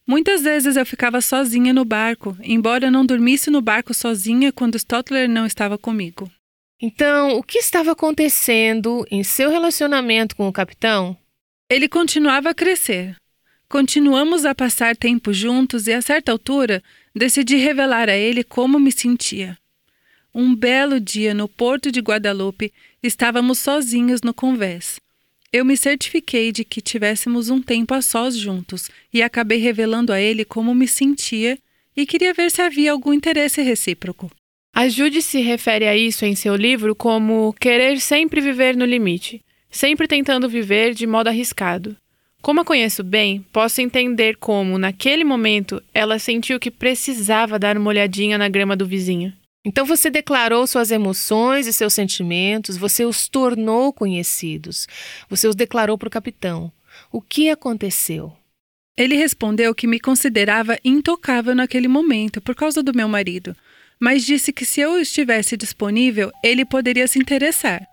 Muitas 0.07 0.43
vezes 0.43 0.77
eu 0.77 0.85
ficava 0.85 1.23
sozinha 1.23 1.73
no 1.73 1.83
barco, 1.83 2.37
embora 2.43 2.91
não 2.91 3.07
dormisse 3.07 3.49
no 3.49 3.63
barco 3.63 3.95
sozinha 3.95 4.53
quando 4.53 4.77
Stotler 4.77 5.31
não 5.31 5.47
estava 5.47 5.79
comigo. 5.79 6.31
Então, 6.79 7.39
o 7.39 7.43
que 7.43 7.57
estava 7.57 7.93
acontecendo 7.93 9.07
em 9.11 9.23
seu 9.23 9.49
relacionamento 9.49 10.37
com 10.37 10.47
o 10.47 10.53
capitão? 10.53 11.17
Ele 11.71 11.89
continuava 11.89 12.51
a 12.51 12.55
crescer. 12.55 13.17
Continuamos 13.67 14.45
a 14.45 14.55
passar 14.55 14.95
tempo 14.95 15.33
juntos 15.33 15.87
e, 15.87 15.93
a 15.95 16.03
certa 16.03 16.31
altura, 16.31 16.83
decidi 17.17 17.57
revelar 17.57 18.11
a 18.11 18.15
ele 18.15 18.45
como 18.45 18.79
me 18.79 18.93
sentia. 18.93 19.57
Um 20.35 20.55
belo 20.55 20.99
dia 20.99 21.35
no 21.35 21.47
porto 21.47 21.93
de 21.93 22.01
Guadalupe, 22.01 22.73
estávamos 23.03 23.59
sozinhos 23.59 24.23
no 24.23 24.33
convés. 24.33 24.99
Eu 25.53 25.63
me 25.63 25.77
certifiquei 25.77 26.51
de 26.51 26.65
que 26.65 26.81
tivéssemos 26.81 27.51
um 27.51 27.61
tempo 27.61 27.93
a 27.93 28.01
sós 28.01 28.35
juntos 28.35 28.89
e 29.13 29.23
acabei 29.23 29.59
revelando 29.59 30.11
a 30.11 30.19
ele 30.19 30.43
como 30.47 30.75
me 30.75 30.89
sentia 30.89 31.59
e 31.95 32.07
queria 32.07 32.33
ver 32.33 32.51
se 32.51 32.63
havia 32.63 32.93
algum 32.93 33.13
interesse 33.13 33.61
recíproco. 33.61 34.31
A 34.75 34.89
Jude 34.89 35.21
se 35.21 35.43
refere 35.43 35.87
a 35.87 35.95
isso 35.95 36.25
em 36.25 36.35
seu 36.35 36.57
livro 36.57 36.95
como 36.95 37.55
querer 37.61 38.01
sempre 38.01 38.41
viver 38.41 38.75
no 38.75 38.87
limite, 38.87 39.43
sempre 39.71 40.09
tentando 40.09 40.49
viver 40.49 40.95
de 40.95 41.07
modo 41.07 41.29
arriscado. 41.29 41.95
Como 42.41 42.63
a 42.63 42.65
conheço 42.65 43.05
bem, 43.05 43.45
posso 43.53 43.83
entender 43.83 44.39
como, 44.39 44.79
naquele 44.79 45.25
momento, 45.25 45.83
ela 45.93 46.19
sentiu 46.19 46.59
que 46.59 46.71
precisava 46.71 47.59
dar 47.59 47.77
uma 47.77 47.91
olhadinha 47.91 48.39
na 48.39 48.49
grama 48.49 48.75
do 48.75 48.87
vizinho. 48.87 49.35
Então 49.65 49.87
você 49.87 50.11
declarou 50.11 50.67
suas 50.67 50.91
emoções 50.91 51.67
e 51.67 51.73
seus 51.73 51.93
sentimentos, 51.93 52.77
você 52.77 53.05
os 53.05 53.29
tornou 53.29 53.93
conhecidos, 53.93 54.89
você 55.29 55.47
os 55.47 55.55
declarou 55.55 55.97
para 55.97 56.09
o 56.09 56.11
capitão. 56.11 56.73
O 57.13 57.21
que 57.21 57.49
aconteceu? 57.49 58.33
Ele 58.97 59.15
respondeu 59.15 59.75
que 59.75 59.87
me 59.87 60.01
considerava 60.01 60.79
intocável 60.85 61.55
naquele 61.55 61.89
momento 61.89 62.41
por 62.41 62.55
causa 62.55 62.83
do 62.83 62.95
meu 62.95 63.09
marido, 63.09 63.57
mas 63.99 64.27
disse 64.27 64.53
que 64.53 64.65
se 64.65 64.81
eu 64.81 64.99
estivesse 64.99 65.57
disponível, 65.57 66.31
ele 66.43 66.65
poderia 66.65 67.07
se 67.07 67.19
interessar. 67.19 67.87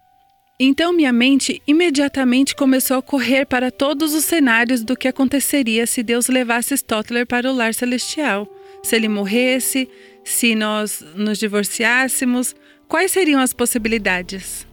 Então 0.59 0.91
minha 0.91 1.13
mente 1.13 1.61
imediatamente 1.65 2.53
começou 2.53 2.97
a 2.97 3.01
correr 3.01 3.45
para 3.45 3.71
todos 3.71 4.13
os 4.13 4.25
cenários 4.25 4.83
do 4.83 4.97
que 4.97 5.07
aconteceria 5.07 5.88
se 5.88 6.03
Deus 6.03 6.27
levasse 6.27 6.73
Stotler 6.73 7.25
para 7.25 7.49
o 7.49 7.55
lar 7.55 7.73
celestial. 7.73 8.45
Se 8.83 8.95
ele 8.95 9.07
morresse, 9.07 9.89
se 10.29 10.53
nós 10.53 11.03
nos 11.15 11.39
divorciássemos, 11.39 12.55
quais 12.88 13.12
seriam 13.12 13.41
as 13.41 13.51
possibilidades? 13.51 14.67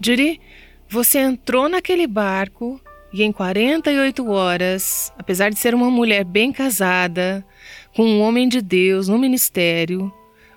Judy, 0.00 0.40
você 0.88 1.18
entrou 1.18 1.68
naquele 1.68 2.06
barco 2.06 2.80
e 3.12 3.22
em 3.22 3.30
48 3.30 4.26
horas, 4.30 5.12
apesar 5.18 5.50
de 5.50 5.58
ser 5.58 5.74
uma 5.74 5.90
mulher 5.90 6.24
bem 6.24 6.50
casada, 6.50 7.44
com 7.94 8.04
um 8.04 8.20
homem 8.22 8.48
de 8.48 8.62
Deus 8.62 9.08
no 9.08 9.18
ministério, 9.18 10.10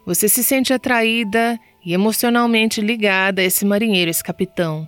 você 0.05 0.29
se 0.29 0.41
sente 0.43 0.71
atraída 0.71 1.59
e 1.85 1.93
emocionalmente 1.93 2.79
ligada 2.79 3.41
a 3.41 3.45
esse 3.45 3.65
marinheiro, 3.65 4.09
esse 4.09 4.23
capitão. 4.23 4.87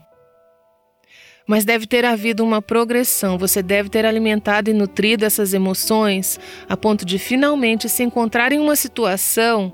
Mas 1.47 1.63
deve 1.63 1.87
ter 1.87 2.03
havido 2.03 2.43
uma 2.43 2.61
progressão, 2.61 3.37
você 3.37 3.63
deve 3.63 3.87
ter 3.87 4.05
alimentado 4.05 4.69
e 4.69 4.73
nutrido 4.73 5.23
essas 5.23 5.53
emoções 5.53 6.37
a 6.67 6.75
ponto 6.75 7.05
de 7.05 7.17
finalmente 7.17 7.87
se 7.87 8.03
encontrar 8.03 8.51
em 8.51 8.59
uma 8.59 8.75
situação 8.75 9.73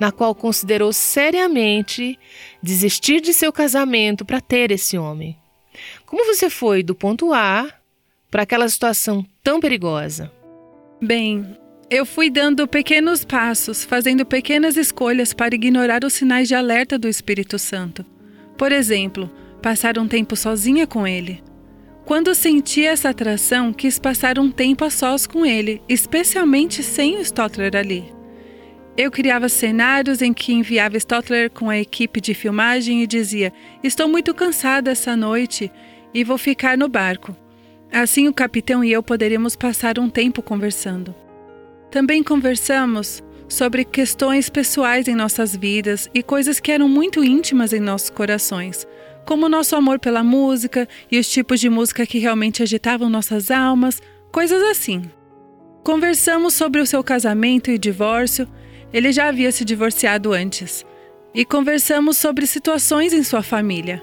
na 0.00 0.10
qual 0.10 0.34
considerou 0.34 0.92
seriamente 0.92 2.18
desistir 2.60 3.20
de 3.20 3.32
seu 3.32 3.52
casamento 3.52 4.24
para 4.24 4.40
ter 4.40 4.72
esse 4.72 4.98
homem. 4.98 5.38
Como 6.04 6.26
você 6.26 6.50
foi 6.50 6.82
do 6.82 6.94
ponto 6.94 7.32
A 7.32 7.72
para 8.28 8.42
aquela 8.42 8.68
situação 8.68 9.24
tão 9.44 9.60
perigosa? 9.60 10.30
Bem, 11.00 11.56
eu 11.88 12.04
fui 12.04 12.30
dando 12.30 12.66
pequenos 12.66 13.24
passos, 13.24 13.84
fazendo 13.84 14.26
pequenas 14.26 14.76
escolhas 14.76 15.32
para 15.32 15.54
ignorar 15.54 16.04
os 16.04 16.14
sinais 16.14 16.48
de 16.48 16.54
alerta 16.54 16.98
do 16.98 17.08
Espírito 17.08 17.58
Santo. 17.58 18.04
Por 18.56 18.72
exemplo, 18.72 19.30
passar 19.62 19.96
um 19.98 20.08
tempo 20.08 20.34
sozinha 20.34 20.86
com 20.86 21.06
ele. 21.06 21.42
Quando 22.04 22.34
senti 22.34 22.84
essa 22.84 23.10
atração, 23.10 23.72
quis 23.72 23.98
passar 23.98 24.38
um 24.38 24.50
tempo 24.50 24.84
a 24.84 24.90
sós 24.90 25.24
com 25.26 25.46
ele, 25.46 25.80
especialmente 25.88 26.82
sem 26.82 27.16
o 27.16 27.20
Stotler 27.20 27.76
ali. 27.76 28.12
Eu 28.96 29.10
criava 29.10 29.48
cenários 29.48 30.20
em 30.20 30.34
que 30.34 30.52
enviava 30.52 30.96
Stotler 30.96 31.48
com 31.48 31.70
a 31.70 31.78
equipe 31.78 32.20
de 32.20 32.34
filmagem 32.34 33.02
e 33.02 33.06
dizia: 33.06 33.52
Estou 33.82 34.08
muito 34.08 34.34
cansada 34.34 34.90
essa 34.90 35.16
noite 35.16 35.70
e 36.12 36.24
vou 36.24 36.36
ficar 36.36 36.76
no 36.76 36.88
barco. 36.88 37.34
Assim 37.90 38.26
o 38.26 38.34
capitão 38.34 38.82
e 38.82 38.90
eu 38.90 39.02
poderíamos 39.02 39.54
passar 39.54 39.98
um 39.98 40.10
tempo 40.10 40.42
conversando. 40.42 41.14
Também 41.90 42.22
conversamos 42.22 43.22
sobre 43.48 43.84
questões 43.84 44.48
pessoais 44.48 45.06
em 45.08 45.14
nossas 45.14 45.54
vidas 45.54 46.10
e 46.12 46.22
coisas 46.22 46.58
que 46.58 46.72
eram 46.72 46.88
muito 46.88 47.22
íntimas 47.22 47.72
em 47.72 47.80
nossos 47.80 48.10
corações, 48.10 48.86
como 49.24 49.46
o 49.46 49.48
nosso 49.48 49.76
amor 49.76 49.98
pela 49.98 50.22
música 50.22 50.88
e 51.10 51.18
os 51.18 51.28
tipos 51.28 51.60
de 51.60 51.68
música 51.68 52.06
que 52.06 52.18
realmente 52.18 52.62
agitavam 52.62 53.08
nossas 53.08 53.50
almas, 53.50 54.00
coisas 54.30 54.62
assim. 54.62 55.02
Conversamos 55.82 56.54
sobre 56.54 56.80
o 56.80 56.86
seu 56.86 57.02
casamento 57.02 57.70
e 57.70 57.78
divórcio, 57.78 58.48
ele 58.92 59.12
já 59.12 59.28
havia 59.28 59.50
se 59.50 59.64
divorciado 59.64 60.32
antes, 60.32 60.84
e 61.34 61.44
conversamos 61.44 62.16
sobre 62.16 62.46
situações 62.46 63.12
em 63.12 63.22
sua 63.22 63.42
família. 63.42 64.02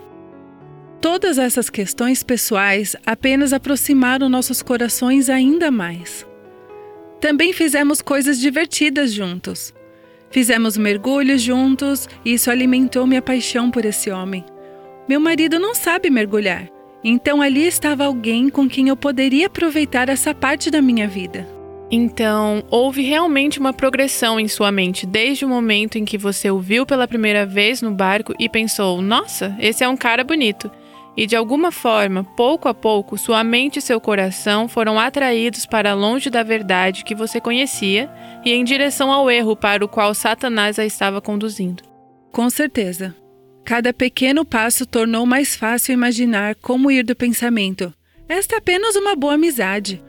Todas 1.02 1.38
essas 1.38 1.70
questões 1.70 2.24
pessoais 2.24 2.96
apenas 3.06 3.54
aproximaram 3.54 4.28
nossos 4.28 4.62
corações 4.62 5.30
ainda 5.30 5.72
mais. 5.72 6.28
Também 7.22 7.54
fizemos 7.54 8.02
coisas 8.02 8.40
divertidas 8.40 9.14
juntos. 9.14 9.74
Fizemos 10.30 10.78
mergulhos 10.78 11.42
juntos 11.42 12.08
e 12.26 12.34
isso 12.34 12.52
alimentou 12.52 13.08
minha 13.08 13.22
paixão 13.22 13.72
por 13.72 13.86
esse 13.86 14.12
homem. 14.12 14.44
Meu 15.10 15.20
marido 15.20 15.58
não 15.58 15.74
sabe 15.74 16.08
mergulhar, 16.08 16.70
então 17.04 17.42
ali 17.42 17.66
estava 17.66 18.06
alguém 18.06 18.48
com 18.48 18.70
quem 18.70 18.90
eu 18.90 18.96
poderia 18.96 19.48
aproveitar 19.48 20.08
essa 20.08 20.36
parte 20.36 20.70
da 20.70 20.84
minha 20.84 21.08
vida. 21.08 21.48
Então, 21.90 22.64
houve 22.70 23.02
realmente 23.02 23.60
uma 23.60 23.74
progressão 23.74 24.40
em 24.40 24.48
sua 24.48 24.72
mente 24.72 25.08
desde 25.08 25.44
o 25.44 25.50
momento 25.50 25.98
em 25.98 26.06
que 26.06 26.16
você 26.16 26.52
o 26.52 26.60
viu 26.60 26.86
pela 26.86 27.08
primeira 27.08 27.44
vez 27.44 27.82
no 27.82 27.90
barco 27.90 28.36
e 28.38 28.48
pensou: 28.48 29.02
nossa, 29.02 29.58
esse 29.60 29.84
é 29.84 29.90
um 29.90 29.98
cara 29.98 30.24
bonito. 30.24 30.70
E 31.18 31.26
de 31.26 31.36
alguma 31.36 31.72
forma, 31.72 32.24
pouco 32.24 32.70
a 32.70 32.74
pouco, 32.76 33.18
sua 33.18 33.44
mente 33.44 33.80
e 33.80 33.82
seu 33.82 34.00
coração 34.00 34.68
foram 34.68 35.00
atraídos 35.00 35.66
para 35.66 35.96
longe 35.96 36.30
da 36.30 36.44
verdade 36.44 37.04
que 37.04 37.16
você 37.16 37.42
conhecia 37.42 38.08
e 38.46 38.54
em 38.54 38.64
direção 38.64 39.12
ao 39.12 39.28
erro 39.32 39.56
para 39.56 39.84
o 39.84 39.88
qual 39.88 40.14
Satanás 40.14 40.78
a 40.78 40.86
estava 40.86 41.20
conduzindo. 41.20 41.82
Com 42.32 42.48
certeza. 42.52 43.16
Cada 43.70 43.94
pequeno 43.94 44.44
passo 44.44 44.84
tornou 44.84 45.28
mais 45.28 45.56
fácil 45.56 45.94
imaginar 45.94 46.56
como 46.56 46.90
ir 46.90 47.04
do 47.04 47.16
pensamento. 47.16 47.94
Esta 48.28 48.56
é 48.56 48.58
apenas 48.58 48.96
uma 48.96 49.16
boa 49.16 49.36
amizade. 49.36 50.04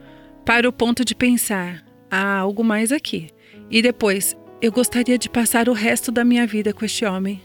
Para 0.46 0.66
o 0.66 0.72
ponto 0.72 1.04
de 1.04 1.14
pensar, 1.14 1.84
há 2.10 2.38
algo 2.38 2.64
mais 2.64 2.90
aqui. 2.90 3.28
E 3.70 3.82
depois, 3.82 4.34
eu 4.62 4.72
gostaria 4.72 5.18
de 5.18 5.28
passar 5.28 5.68
o 5.68 5.74
resto 5.74 6.10
da 6.10 6.24
minha 6.24 6.46
vida 6.46 6.72
com 6.72 6.86
este 6.86 7.04
homem. 7.04 7.38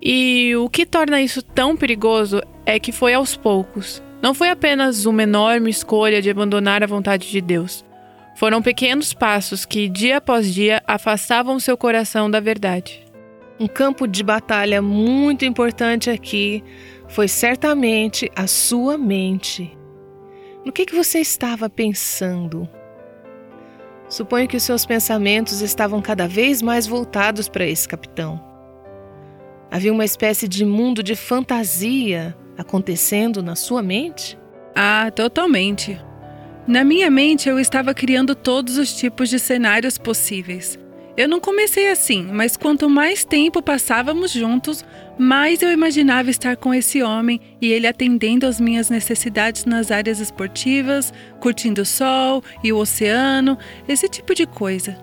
E 0.00 0.54
o 0.54 0.70
que 0.70 0.86
torna 0.86 1.20
isso 1.20 1.42
tão 1.42 1.76
perigoso 1.76 2.40
é 2.64 2.78
que 2.78 2.92
foi 2.92 3.12
aos 3.14 3.36
poucos. 3.36 4.00
Não 4.22 4.34
foi 4.34 4.50
apenas 4.50 5.06
uma 5.06 5.24
enorme 5.24 5.70
escolha 5.70 6.22
de 6.22 6.30
abandonar 6.30 6.84
a 6.84 6.86
vontade 6.86 7.28
de 7.28 7.40
Deus. 7.40 7.84
Foram 8.36 8.62
pequenos 8.62 9.12
passos 9.12 9.66
que, 9.66 9.88
dia 9.88 10.18
após 10.18 10.54
dia, 10.54 10.80
afastavam 10.86 11.58
seu 11.58 11.76
coração 11.76 12.30
da 12.30 12.38
verdade. 12.38 13.07
Um 13.60 13.66
campo 13.66 14.06
de 14.06 14.22
batalha 14.22 14.80
muito 14.80 15.44
importante 15.44 16.10
aqui 16.10 16.62
foi 17.08 17.26
certamente 17.26 18.30
a 18.36 18.46
sua 18.46 18.96
mente. 18.96 19.76
No 20.64 20.70
que, 20.70 20.86
que 20.86 20.94
você 20.94 21.18
estava 21.18 21.68
pensando? 21.68 22.68
Suponho 24.08 24.46
que 24.46 24.56
os 24.56 24.62
seus 24.62 24.86
pensamentos 24.86 25.60
estavam 25.60 26.00
cada 26.00 26.28
vez 26.28 26.62
mais 26.62 26.86
voltados 26.86 27.48
para 27.48 27.66
esse 27.66 27.88
capitão. 27.88 28.40
Havia 29.70 29.92
uma 29.92 30.04
espécie 30.04 30.46
de 30.46 30.64
mundo 30.64 31.02
de 31.02 31.16
fantasia 31.16 32.36
acontecendo 32.56 33.42
na 33.42 33.56
sua 33.56 33.82
mente? 33.82 34.38
Ah, 34.74 35.10
totalmente. 35.10 36.00
Na 36.66 36.84
minha 36.84 37.10
mente 37.10 37.48
eu 37.48 37.58
estava 37.58 37.92
criando 37.92 38.34
todos 38.34 38.78
os 38.78 38.94
tipos 38.94 39.28
de 39.28 39.38
cenários 39.38 39.98
possíveis. 39.98 40.78
Eu 41.18 41.28
não 41.28 41.40
comecei 41.40 41.90
assim, 41.90 42.22
mas 42.22 42.56
quanto 42.56 42.88
mais 42.88 43.24
tempo 43.24 43.60
passávamos 43.60 44.30
juntos, 44.30 44.84
mais 45.18 45.60
eu 45.60 45.72
imaginava 45.72 46.30
estar 46.30 46.56
com 46.56 46.72
esse 46.72 47.02
homem 47.02 47.40
e 47.60 47.72
ele 47.72 47.88
atendendo 47.88 48.46
às 48.46 48.60
minhas 48.60 48.88
necessidades 48.88 49.64
nas 49.64 49.90
áreas 49.90 50.20
esportivas, 50.20 51.12
curtindo 51.40 51.82
o 51.82 51.84
sol 51.84 52.40
e 52.62 52.72
o 52.72 52.76
oceano, 52.76 53.58
esse 53.88 54.08
tipo 54.08 54.32
de 54.32 54.46
coisa. 54.46 54.96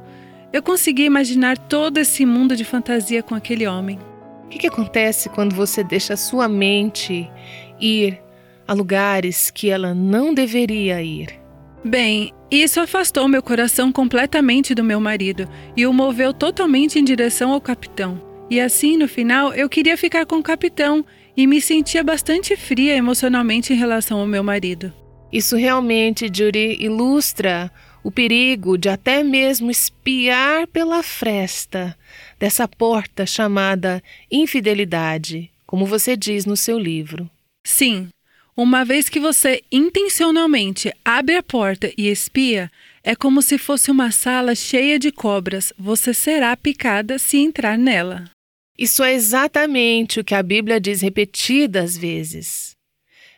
Eu 0.54 0.64
conseguia 0.64 1.06
imaginar 1.06 1.58
todo 1.58 1.98
esse 1.98 2.26
mundo 2.26 2.56
de 2.56 2.64
fantasia 2.64 3.22
com 3.22 3.36
aquele 3.36 3.68
homem. 3.68 4.00
O 4.46 4.48
que, 4.48 4.60
que 4.60 4.68
acontece 4.68 5.28
quando 5.28 5.54
você 5.54 5.84
deixa 5.84 6.14
a 6.14 6.18
sua 6.18 6.48
mente 6.48 7.30
ir 7.78 8.22
a 8.66 8.72
lugares 8.72 9.52
que 9.52 9.70
ela 9.70 9.94
não 9.94 10.34
deveria 10.34 11.04
ir? 11.04 11.45
Bem, 11.86 12.34
isso 12.50 12.80
afastou 12.80 13.28
meu 13.28 13.44
coração 13.44 13.92
completamente 13.92 14.74
do 14.74 14.84
meu 14.84 15.00
marido 15.00 15.48
e 15.78 15.86
o 15.86 15.94
moveu 15.94 16.34
totalmente 16.34 16.98
em 16.98 17.04
direção 17.04 17.52
ao 17.52 17.62
capitão. 17.62 18.20
E 18.50 18.60
assim, 18.60 18.98
no 18.98 19.08
final, 19.08 19.54
eu 19.54 19.70
queria 19.70 19.96
ficar 19.96 20.26
com 20.26 20.38
o 20.38 20.44
capitão 20.44 21.06
e 21.38 21.46
me 21.46 21.62
sentia 21.62 22.04
bastante 22.04 22.56
fria 22.56 22.96
emocionalmente 22.96 23.72
em 23.72 23.76
relação 23.76 24.20
ao 24.20 24.26
meu 24.26 24.44
marido. 24.44 24.92
Isso 25.32 25.56
realmente, 25.56 26.26
Judy, 26.26 26.76
ilustra 26.80 27.72
o 28.04 28.10
perigo 28.10 28.80
de 28.80 28.90
até 28.90 29.24
mesmo 29.24 29.70
espiar 29.70 30.66
pela 30.66 31.04
fresta 31.04 31.96
dessa 32.40 32.68
porta 32.68 33.28
chamada 33.28 34.02
infidelidade, 34.32 35.52
como 35.68 35.86
você 35.86 36.18
diz 36.18 36.48
no 36.48 36.58
seu 36.58 36.80
livro. 36.80 37.30
Sim, 37.64 38.10
uma 38.58 38.86
vez 38.86 39.10
que 39.10 39.20
você 39.20 39.62
intencionalmente 39.70 40.94
abre 41.04 41.36
a 41.36 41.44
porta 41.44 41.92
e 41.98 42.08
espia, 42.08 42.72
é 43.04 43.16
como 43.16 43.42
se 43.42 43.58
fosse 43.58 43.92
uma 43.92 44.12
sala 44.12 44.56
cheia 44.56 44.98
de 44.98 45.12
cobras. 45.12 45.74
Você 45.78 46.14
será 46.14 46.56
picada 46.56 47.20
se 47.20 47.38
entrar 47.38 47.78
nela. 47.78 48.30
Isso 48.78 49.04
é 49.04 49.14
exatamente 49.14 50.20
o 50.20 50.24
que 50.24 50.34
a 50.34 50.42
Bíblia 50.42 50.80
diz 50.80 51.02
repetidas 51.02 51.98
vezes. 51.98 52.76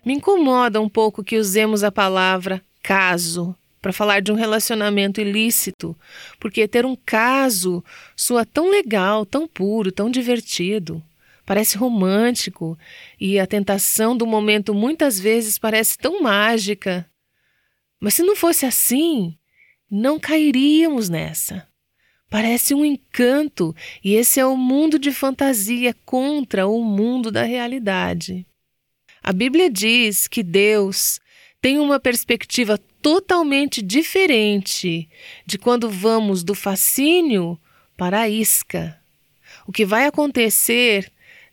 Me 0.06 0.14
incomoda 0.14 0.80
um 0.80 0.88
pouco 0.88 1.24
que 1.24 1.38
usemos 1.38 1.84
a 1.84 1.92
palavra 1.92 2.62
caso 2.82 3.56
para 3.82 3.94
falar 3.94 4.22
de 4.22 4.32
um 4.32 4.36
relacionamento 4.36 5.20
ilícito, 5.20 5.96
porque 6.40 6.68
ter 6.68 6.86
um 6.86 6.96
caso 6.96 7.84
soa 8.16 8.46
tão 8.46 8.70
legal, 8.70 9.26
tão 9.26 9.48
puro, 9.48 9.92
tão 9.92 10.10
divertido. 10.10 11.04
Parece 11.48 11.78
romântico 11.78 12.78
e 13.18 13.40
a 13.40 13.48
tentação 13.48 14.18
do 14.18 14.28
momento 14.28 14.74
muitas 14.74 15.18
vezes 15.18 15.58
parece 15.58 15.98
tão 15.98 16.22
mágica. 16.22 17.10
Mas 18.02 18.16
se 18.16 18.22
não 18.22 18.36
fosse 18.36 18.66
assim, 18.66 19.38
não 19.90 20.20
cairíamos 20.20 21.08
nessa. 21.08 21.66
Parece 22.30 22.74
um 22.74 22.84
encanto, 22.84 23.74
e 24.04 24.14
esse 24.14 24.42
é 24.42 24.46
o 24.46 24.58
mundo 24.58 25.00
de 25.00 25.10
fantasia 25.14 25.96
contra 26.06 26.68
o 26.68 26.84
mundo 26.84 27.32
da 27.32 27.44
realidade. 27.44 28.46
A 29.24 29.32
Bíblia 29.32 29.70
diz 29.70 30.28
que 30.28 30.44
Deus 30.44 31.22
tem 31.62 31.80
uma 31.80 31.98
perspectiva 31.98 32.78
totalmente 33.02 33.82
diferente 33.82 35.08
de 35.46 35.58
quando 35.58 35.90
vamos 35.90 36.44
do 36.44 36.54
fascínio 36.54 37.58
para 37.96 38.20
a 38.20 38.30
isca. 38.30 39.02
O 39.66 39.72
que 39.72 39.86
vai 39.86 40.06
acontecer 40.06 41.10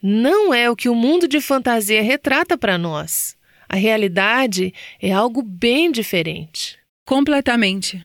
não 0.06 0.52
é 0.52 0.68
o 0.68 0.76
que 0.76 0.90
o 0.90 0.94
mundo 0.94 1.26
de 1.26 1.40
fantasia 1.40 2.02
retrata 2.02 2.58
para 2.58 2.76
nós. 2.76 3.34
A 3.66 3.74
realidade 3.74 4.74
é 5.00 5.10
algo 5.10 5.40
bem 5.40 5.90
diferente. 5.90 6.78
Completamente. 7.06 8.04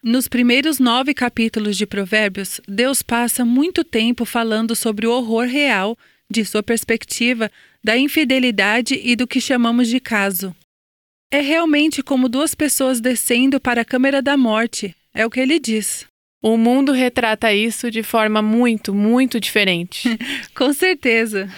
Nos 0.00 0.28
primeiros 0.28 0.78
nove 0.78 1.12
capítulos 1.12 1.76
de 1.76 1.84
Provérbios, 1.84 2.60
Deus 2.68 3.02
passa 3.02 3.44
muito 3.44 3.82
tempo 3.82 4.24
falando 4.24 4.76
sobre 4.76 5.04
o 5.04 5.10
horror 5.10 5.48
real, 5.48 5.98
de 6.30 6.44
sua 6.44 6.62
perspectiva, 6.62 7.50
da 7.82 7.96
infidelidade 7.98 9.00
e 9.02 9.16
do 9.16 9.26
que 9.26 9.40
chamamos 9.40 9.88
de 9.88 9.98
caso. 9.98 10.54
É 11.28 11.40
realmente 11.40 12.04
como 12.04 12.28
duas 12.28 12.54
pessoas 12.54 13.00
descendo 13.00 13.58
para 13.58 13.80
a 13.80 13.84
câmera 13.84 14.22
da 14.22 14.36
morte, 14.36 14.94
é 15.12 15.26
o 15.26 15.30
que 15.30 15.40
ele 15.40 15.58
diz. 15.58 16.06
O 16.42 16.56
mundo 16.56 16.90
retrata 16.90 17.54
isso 17.54 17.88
de 17.88 18.02
forma 18.02 18.42
muito, 18.42 18.92
muito 18.92 19.38
diferente. 19.38 20.18
Com 20.52 20.72
certeza. 20.72 21.48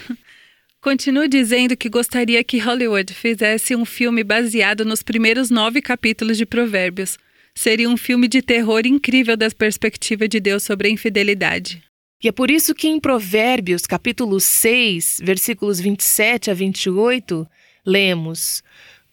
Continua 0.79 1.27
dizendo 1.27 1.75
que 1.75 1.89
gostaria 1.89 2.43
que 2.43 2.59
Hollywood 2.59 3.11
fizesse 3.11 3.75
um 3.75 3.83
filme 3.83 4.23
baseado 4.23 4.85
nos 4.85 5.01
primeiros 5.01 5.49
nove 5.49 5.81
capítulos 5.81 6.37
de 6.37 6.45
Provérbios. 6.45 7.17
Seria 7.55 7.89
um 7.89 7.97
filme 7.97 8.27
de 8.27 8.43
terror 8.43 8.85
incrível 8.85 9.35
da 9.35 9.49
perspectiva 9.49 10.27
de 10.27 10.39
Deus 10.39 10.61
sobre 10.61 10.87
a 10.87 10.91
infidelidade. 10.91 11.81
E 12.23 12.27
é 12.27 12.31
por 12.31 12.51
isso 12.51 12.75
que 12.75 12.87
em 12.87 12.99
Provérbios, 12.99 13.87
capítulo 13.87 14.39
6, 14.39 15.21
versículos 15.23 15.79
27 15.79 16.51
a 16.51 16.53
28, 16.53 17.47
lemos: 17.83 18.61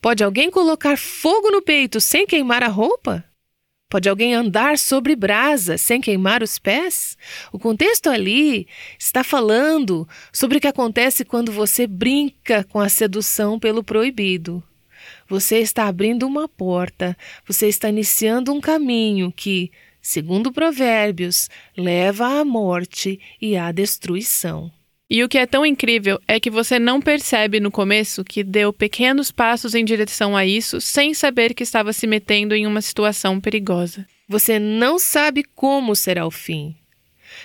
Pode 0.02 0.22
alguém 0.22 0.50
colocar 0.50 0.98
fogo 0.98 1.50
no 1.50 1.62
peito 1.62 1.98
sem 1.98 2.26
queimar 2.26 2.62
a 2.62 2.68
roupa? 2.68 3.24
Pode 3.92 4.08
alguém 4.08 4.34
andar 4.34 4.78
sobre 4.78 5.14
brasa 5.14 5.76
sem 5.76 6.00
queimar 6.00 6.42
os 6.42 6.58
pés? 6.58 7.14
O 7.52 7.58
contexto 7.58 8.08
ali 8.08 8.66
está 8.98 9.22
falando 9.22 10.08
sobre 10.32 10.56
o 10.56 10.60
que 10.62 10.66
acontece 10.66 11.26
quando 11.26 11.52
você 11.52 11.86
brinca 11.86 12.64
com 12.64 12.80
a 12.80 12.88
sedução 12.88 13.60
pelo 13.60 13.84
proibido. 13.84 14.62
Você 15.28 15.58
está 15.58 15.88
abrindo 15.88 16.26
uma 16.26 16.48
porta, 16.48 17.14
você 17.46 17.68
está 17.68 17.90
iniciando 17.90 18.50
um 18.50 18.62
caminho 18.62 19.30
que, 19.30 19.70
segundo 20.00 20.50
Provérbios, 20.50 21.50
leva 21.76 22.40
à 22.40 22.46
morte 22.46 23.20
e 23.42 23.58
à 23.58 23.70
destruição. 23.72 24.72
E 25.14 25.22
o 25.22 25.28
que 25.28 25.36
é 25.36 25.44
tão 25.44 25.66
incrível 25.66 26.18
é 26.26 26.40
que 26.40 26.48
você 26.48 26.78
não 26.78 26.98
percebe 26.98 27.60
no 27.60 27.70
começo 27.70 28.24
que 28.24 28.42
deu 28.42 28.72
pequenos 28.72 29.30
passos 29.30 29.74
em 29.74 29.84
direção 29.84 30.34
a 30.34 30.46
isso 30.46 30.80
sem 30.80 31.12
saber 31.12 31.52
que 31.52 31.62
estava 31.62 31.92
se 31.92 32.06
metendo 32.06 32.54
em 32.54 32.66
uma 32.66 32.80
situação 32.80 33.38
perigosa. 33.38 34.06
Você 34.26 34.58
não 34.58 34.98
sabe 34.98 35.44
como 35.54 35.94
será 35.94 36.26
o 36.26 36.30
fim. 36.30 36.74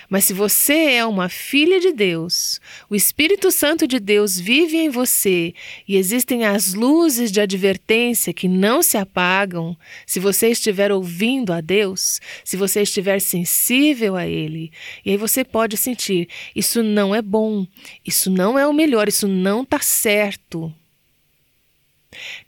Mas 0.08 0.24
se 0.24 0.32
você 0.32 0.92
é 0.92 1.04
uma 1.04 1.28
filha 1.28 1.78
de 1.78 1.92
Deus, 1.92 2.60
o 2.88 2.96
Espírito 2.96 3.52
Santo 3.52 3.86
de 3.86 4.00
Deus 4.00 4.38
vive 4.38 4.78
em 4.78 4.88
você 4.88 5.52
e 5.86 5.96
existem 5.96 6.46
as 6.46 6.72
luzes 6.72 7.30
de 7.30 7.40
advertência 7.40 8.32
que 8.32 8.48
não 8.48 8.82
se 8.82 8.96
apagam, 8.96 9.76
se 10.06 10.18
você 10.18 10.48
estiver 10.48 10.90
ouvindo 10.90 11.52
a 11.52 11.60
Deus, 11.60 12.20
se 12.42 12.56
você 12.56 12.82
estiver 12.82 13.20
sensível 13.20 14.16
a 14.16 14.26
Ele, 14.26 14.72
e 15.04 15.10
aí 15.10 15.16
você 15.18 15.44
pode 15.44 15.76
sentir: 15.76 16.28
isso 16.56 16.82
não 16.82 17.14
é 17.14 17.20
bom, 17.20 17.66
isso 18.06 18.30
não 18.30 18.58
é 18.58 18.66
o 18.66 18.72
melhor, 18.72 19.08
isso 19.08 19.28
não 19.28 19.62
está 19.62 19.80
certo. 19.80 20.72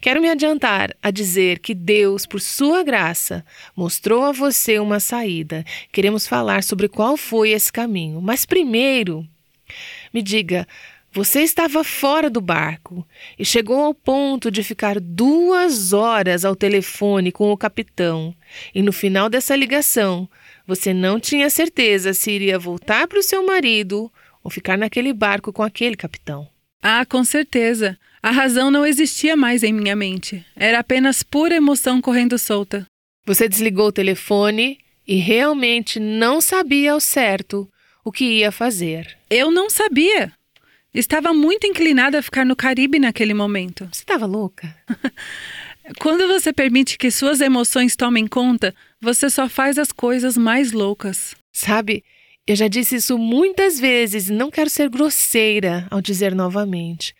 Quero 0.00 0.21
me 0.21 0.29
adiantar 0.29 0.97
a 1.02 1.11
dizer 1.11 1.59
que 1.59 1.75
Deus, 1.75 2.26
por 2.26 2.40
sua 2.40 2.83
graça, 2.83 3.45
mostrou 3.76 4.25
a 4.25 4.33
você 4.33 4.79
uma 4.79 5.00
saída. 5.00 5.65
Queremos 5.93 6.26
falar 6.26 6.63
sobre 6.63 6.89
qual 6.89 7.17
foi 7.17 7.50
esse 7.50 7.73
caminho. 7.73 8.21
Mas 8.23 8.47
primeiro, 8.47 9.26
me 10.13 10.23
diga, 10.23 10.67
você 11.13 11.43
estava 11.43 11.82
fora 11.82 12.30
do 12.30 12.41
barco 12.41 13.06
e 13.39 13.45
chegou 13.45 13.80
ao 13.80 13.93
ponto 13.93 14.50
de 14.50 14.63
ficar 14.63 15.00
duas 15.00 15.93
horas 15.93 16.45
ao 16.45 16.54
telefone 16.54 17.32
com 17.32 17.50
o 17.50 17.56
capitão, 17.56 18.35
e 18.75 18.80
no 18.80 18.93
final 18.93 19.28
dessa 19.28 19.56
ligação 19.56 20.28
você 20.67 20.95
não 20.95 21.19
tinha 21.19 21.50
certeza 21.50 22.15
se 22.15 22.30
iria 22.30 22.58
voltar 22.58 23.08
para 23.08 23.19
o 23.19 23.23
seu 23.25 23.45
marido 23.45 24.11
ou 24.43 24.50
ficar 24.50 24.78
naquele 24.78 25.13
barco 25.13 25.52
com 25.52 25.65
aquele 25.65 25.97
capitão. 25.97 26.49
Ah, 26.80 27.04
com 27.04 27.25
certeza. 27.25 27.99
A 28.23 28.30
razão 28.30 28.71
não 28.71 28.85
existia 28.85 29.37
mais 29.37 29.63
em 29.63 29.73
minha 29.73 29.97
mente. 29.97 30.45
Era 30.54 30.80
apenas 30.80 31.23
pura 31.23 31.54
emoção 31.54 32.00
correndo 32.00 32.39
solta. 32.39 32.87
Você 33.26 33.49
desligou 33.49 33.87
o 33.87 33.93
telefone 33.93 34.78
e 35.06 35.17
realmente 35.17 35.99
não 35.99 36.41
sabia 36.41 36.93
ao 36.93 37.00
certo 37.00 37.69
o 38.04 38.13
que 38.13 38.25
ia 38.25 38.52
fazer. 38.52 39.17
Eu 39.28 39.50
não 39.50 39.71
sabia. 39.71 40.33
Estava 40.93 41.33
muito 41.33 41.67
inclinada 41.67 42.19
a 42.19 42.23
ficar 42.23 42.45
no 42.45 42.56
Caribe 42.56 42.99
naquele 42.99 43.33
momento. 43.33 43.89
Você 43.93 44.02
estava 44.02 44.26
louca? 44.26 44.76
Quando 45.99 46.26
você 46.28 46.52
permite 46.52 46.99
que 46.99 47.11
suas 47.11 47.41
emoções 47.41 47.97
tomem 47.97 48.26
conta, 48.26 48.75
você 49.00 49.30
só 49.30 49.49
faz 49.49 49.78
as 49.78 49.93
coisas 49.93 50.37
mais 50.37 50.73
loucas. 50.73 51.35
Sabe, 51.52 52.04
eu 52.47 52.54
já 52.54 52.69
disse 52.69 52.97
isso 52.97 53.17
muitas 53.17 53.80
vezes 53.80 54.28
e 54.28 54.33
não 54.33 54.50
quero 54.50 54.69
ser 54.69 54.89
grosseira 54.89 55.87
ao 55.91 56.00
dizer 56.00 56.35
novamente, 56.35 57.15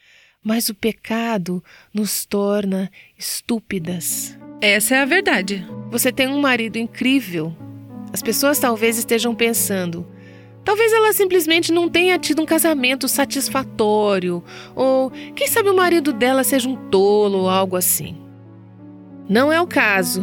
mas 0.45 0.69
o 0.69 0.75
pecado 0.75 1.63
nos 1.93 2.25
torna 2.25 2.91
estúpidas. 3.19 4.39
Essa 4.61 4.97
é 4.97 5.01
a 5.01 5.05
verdade. 5.05 5.67
Você 5.91 6.13
tem 6.13 6.29
um 6.29 6.41
marido 6.41 6.77
incrível. 6.77 7.55
As 8.13 8.23
pessoas 8.23 8.59
talvez 8.59 8.99
estejam 8.99 9.35
pensando. 9.35 10.07
Talvez 10.65 10.93
ela 10.93 11.13
simplesmente 11.13 11.73
não 11.73 11.89
tenha 11.89 12.19
tido 12.19 12.43
um 12.43 12.47
casamento 12.47 13.09
satisfatório, 13.09 14.45
ou 14.75 15.11
quem 15.35 15.47
sabe 15.47 15.71
o 15.71 15.77
marido 15.77 16.13
dela 16.13 16.45
seja 16.45 16.69
um 16.69 16.77
tolo 16.91 17.39
ou 17.39 17.49
algo 17.49 17.77
assim. 17.77 18.17
Não 19.29 19.53
é 19.53 19.61
o 19.61 19.67
caso. 19.67 20.23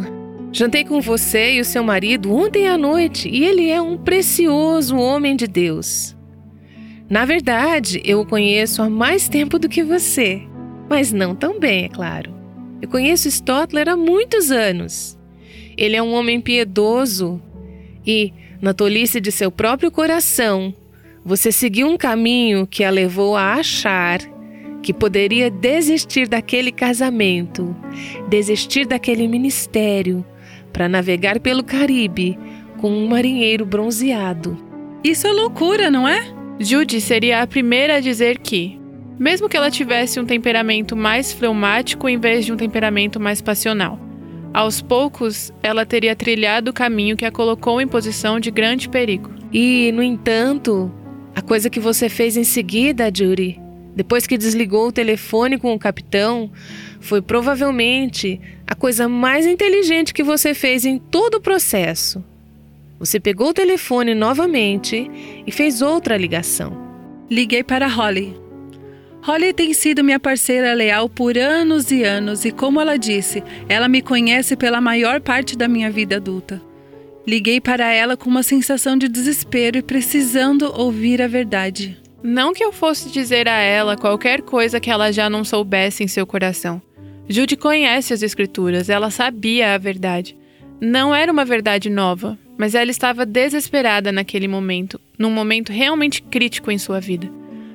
Jantei 0.52 0.84
com 0.84 1.00
você 1.00 1.54
e 1.54 1.60
o 1.60 1.64
seu 1.64 1.82
marido 1.82 2.32
ontem 2.32 2.68
à 2.68 2.78
noite 2.78 3.28
e 3.28 3.44
ele 3.44 3.68
é 3.68 3.80
um 3.80 3.98
precioso 3.98 4.96
homem 4.96 5.36
de 5.36 5.46
Deus. 5.46 6.16
Na 7.08 7.24
verdade, 7.24 8.02
eu 8.04 8.20
o 8.20 8.26
conheço 8.26 8.82
há 8.82 8.90
mais 8.90 9.28
tempo 9.28 9.58
do 9.58 9.68
que 9.68 9.82
você, 9.82 10.42
mas 10.90 11.10
não 11.10 11.34
tão 11.34 11.58
bem, 11.58 11.86
é 11.86 11.88
claro. 11.88 12.34
Eu 12.82 12.88
conheço 12.88 13.28
Stotler 13.28 13.88
há 13.88 13.96
muitos 13.96 14.50
anos. 14.50 15.18
Ele 15.76 15.96
é 15.96 16.02
um 16.02 16.12
homem 16.12 16.40
piedoso 16.40 17.40
e, 18.06 18.32
na 18.60 18.74
tolice 18.74 19.20
de 19.20 19.32
seu 19.32 19.50
próprio 19.50 19.90
coração, 19.90 20.74
você 21.24 21.50
seguiu 21.50 21.88
um 21.88 21.96
caminho 21.96 22.66
que 22.66 22.84
a 22.84 22.90
levou 22.90 23.36
a 23.36 23.54
achar 23.54 24.20
que 24.82 24.92
poderia 24.92 25.50
desistir 25.50 26.28
daquele 26.28 26.70
casamento, 26.70 27.74
desistir 28.28 28.86
daquele 28.86 29.26
ministério 29.26 30.24
para 30.72 30.88
navegar 30.88 31.40
pelo 31.40 31.64
Caribe 31.64 32.38
com 32.78 32.90
um 32.90 33.08
marinheiro 33.08 33.64
bronzeado. 33.64 34.56
Isso 35.02 35.26
é 35.26 35.32
loucura, 35.32 35.90
não 35.90 36.06
é? 36.06 36.37
Judy 36.60 37.00
seria 37.00 37.40
a 37.40 37.46
primeira 37.46 37.96
a 37.96 38.00
dizer 38.00 38.38
que, 38.38 38.80
mesmo 39.16 39.48
que 39.48 39.56
ela 39.56 39.70
tivesse 39.70 40.18
um 40.18 40.26
temperamento 40.26 40.96
mais 40.96 41.32
fleumático 41.32 42.08
em 42.08 42.18
vez 42.18 42.44
de 42.44 42.52
um 42.52 42.56
temperamento 42.56 43.20
mais 43.20 43.40
passional, 43.40 43.98
aos 44.52 44.82
poucos 44.82 45.52
ela 45.62 45.86
teria 45.86 46.16
trilhado 46.16 46.70
o 46.70 46.74
caminho 46.74 47.16
que 47.16 47.24
a 47.24 47.30
colocou 47.30 47.80
em 47.80 47.86
posição 47.86 48.40
de 48.40 48.50
grande 48.50 48.88
perigo. 48.88 49.30
E, 49.52 49.92
no 49.92 50.02
entanto, 50.02 50.92
a 51.34 51.40
coisa 51.40 51.70
que 51.70 51.78
você 51.78 52.08
fez 52.08 52.36
em 52.36 52.44
seguida, 52.44 53.10
Judy, 53.14 53.60
depois 53.94 54.26
que 54.26 54.36
desligou 54.36 54.88
o 54.88 54.92
telefone 54.92 55.58
com 55.58 55.72
o 55.72 55.78
capitão, 55.78 56.50
foi 57.00 57.22
provavelmente 57.22 58.40
a 58.66 58.74
coisa 58.74 59.08
mais 59.08 59.46
inteligente 59.46 60.12
que 60.12 60.24
você 60.24 60.54
fez 60.54 60.84
em 60.84 60.98
todo 60.98 61.36
o 61.36 61.40
processo. 61.40 62.22
Você 62.98 63.20
pegou 63.20 63.50
o 63.50 63.54
telefone 63.54 64.14
novamente 64.14 65.08
e 65.46 65.52
fez 65.52 65.80
outra 65.82 66.16
ligação. 66.16 66.76
Liguei 67.30 67.62
para 67.62 67.86
Holly. 67.86 68.36
Holly 69.22 69.52
tem 69.52 69.72
sido 69.74 70.02
minha 70.02 70.18
parceira 70.18 70.72
leal 70.74 71.08
por 71.08 71.36
anos 71.36 71.90
e 71.90 72.02
anos 72.02 72.44
e, 72.44 72.50
como 72.50 72.80
ela 72.80 72.96
disse, 72.96 73.42
ela 73.68 73.88
me 73.88 74.00
conhece 74.00 74.56
pela 74.56 74.80
maior 74.80 75.20
parte 75.20 75.56
da 75.56 75.68
minha 75.68 75.90
vida 75.90 76.16
adulta. 76.16 76.62
Liguei 77.26 77.60
para 77.60 77.92
ela 77.92 78.16
com 78.16 78.30
uma 78.30 78.42
sensação 78.42 78.96
de 78.96 79.06
desespero 79.06 79.76
e 79.76 79.82
precisando 79.82 80.72
ouvir 80.74 81.20
a 81.20 81.28
verdade. 81.28 82.00
Não 82.22 82.52
que 82.52 82.64
eu 82.64 82.72
fosse 82.72 83.10
dizer 83.10 83.46
a 83.46 83.58
ela 83.58 83.96
qualquer 83.96 84.42
coisa 84.42 84.80
que 84.80 84.90
ela 84.90 85.12
já 85.12 85.28
não 85.28 85.44
soubesse 85.44 86.02
em 86.02 86.08
seu 86.08 86.26
coração. 86.26 86.80
Jude 87.28 87.56
conhece 87.56 88.14
as 88.14 88.22
Escrituras, 88.22 88.88
ela 88.88 89.10
sabia 89.10 89.74
a 89.74 89.78
verdade. 89.78 90.36
Não 90.80 91.14
era 91.14 91.30
uma 91.30 91.44
verdade 91.44 91.90
nova, 91.90 92.38
mas 92.58 92.74
ela 92.74 92.90
estava 92.90 93.24
desesperada 93.24 94.10
naquele 94.10 94.48
momento, 94.48 95.00
num 95.16 95.30
momento 95.30 95.72
realmente 95.72 96.20
crítico 96.20 96.70
em 96.70 96.76
sua 96.76 97.00
vida. 97.00 97.30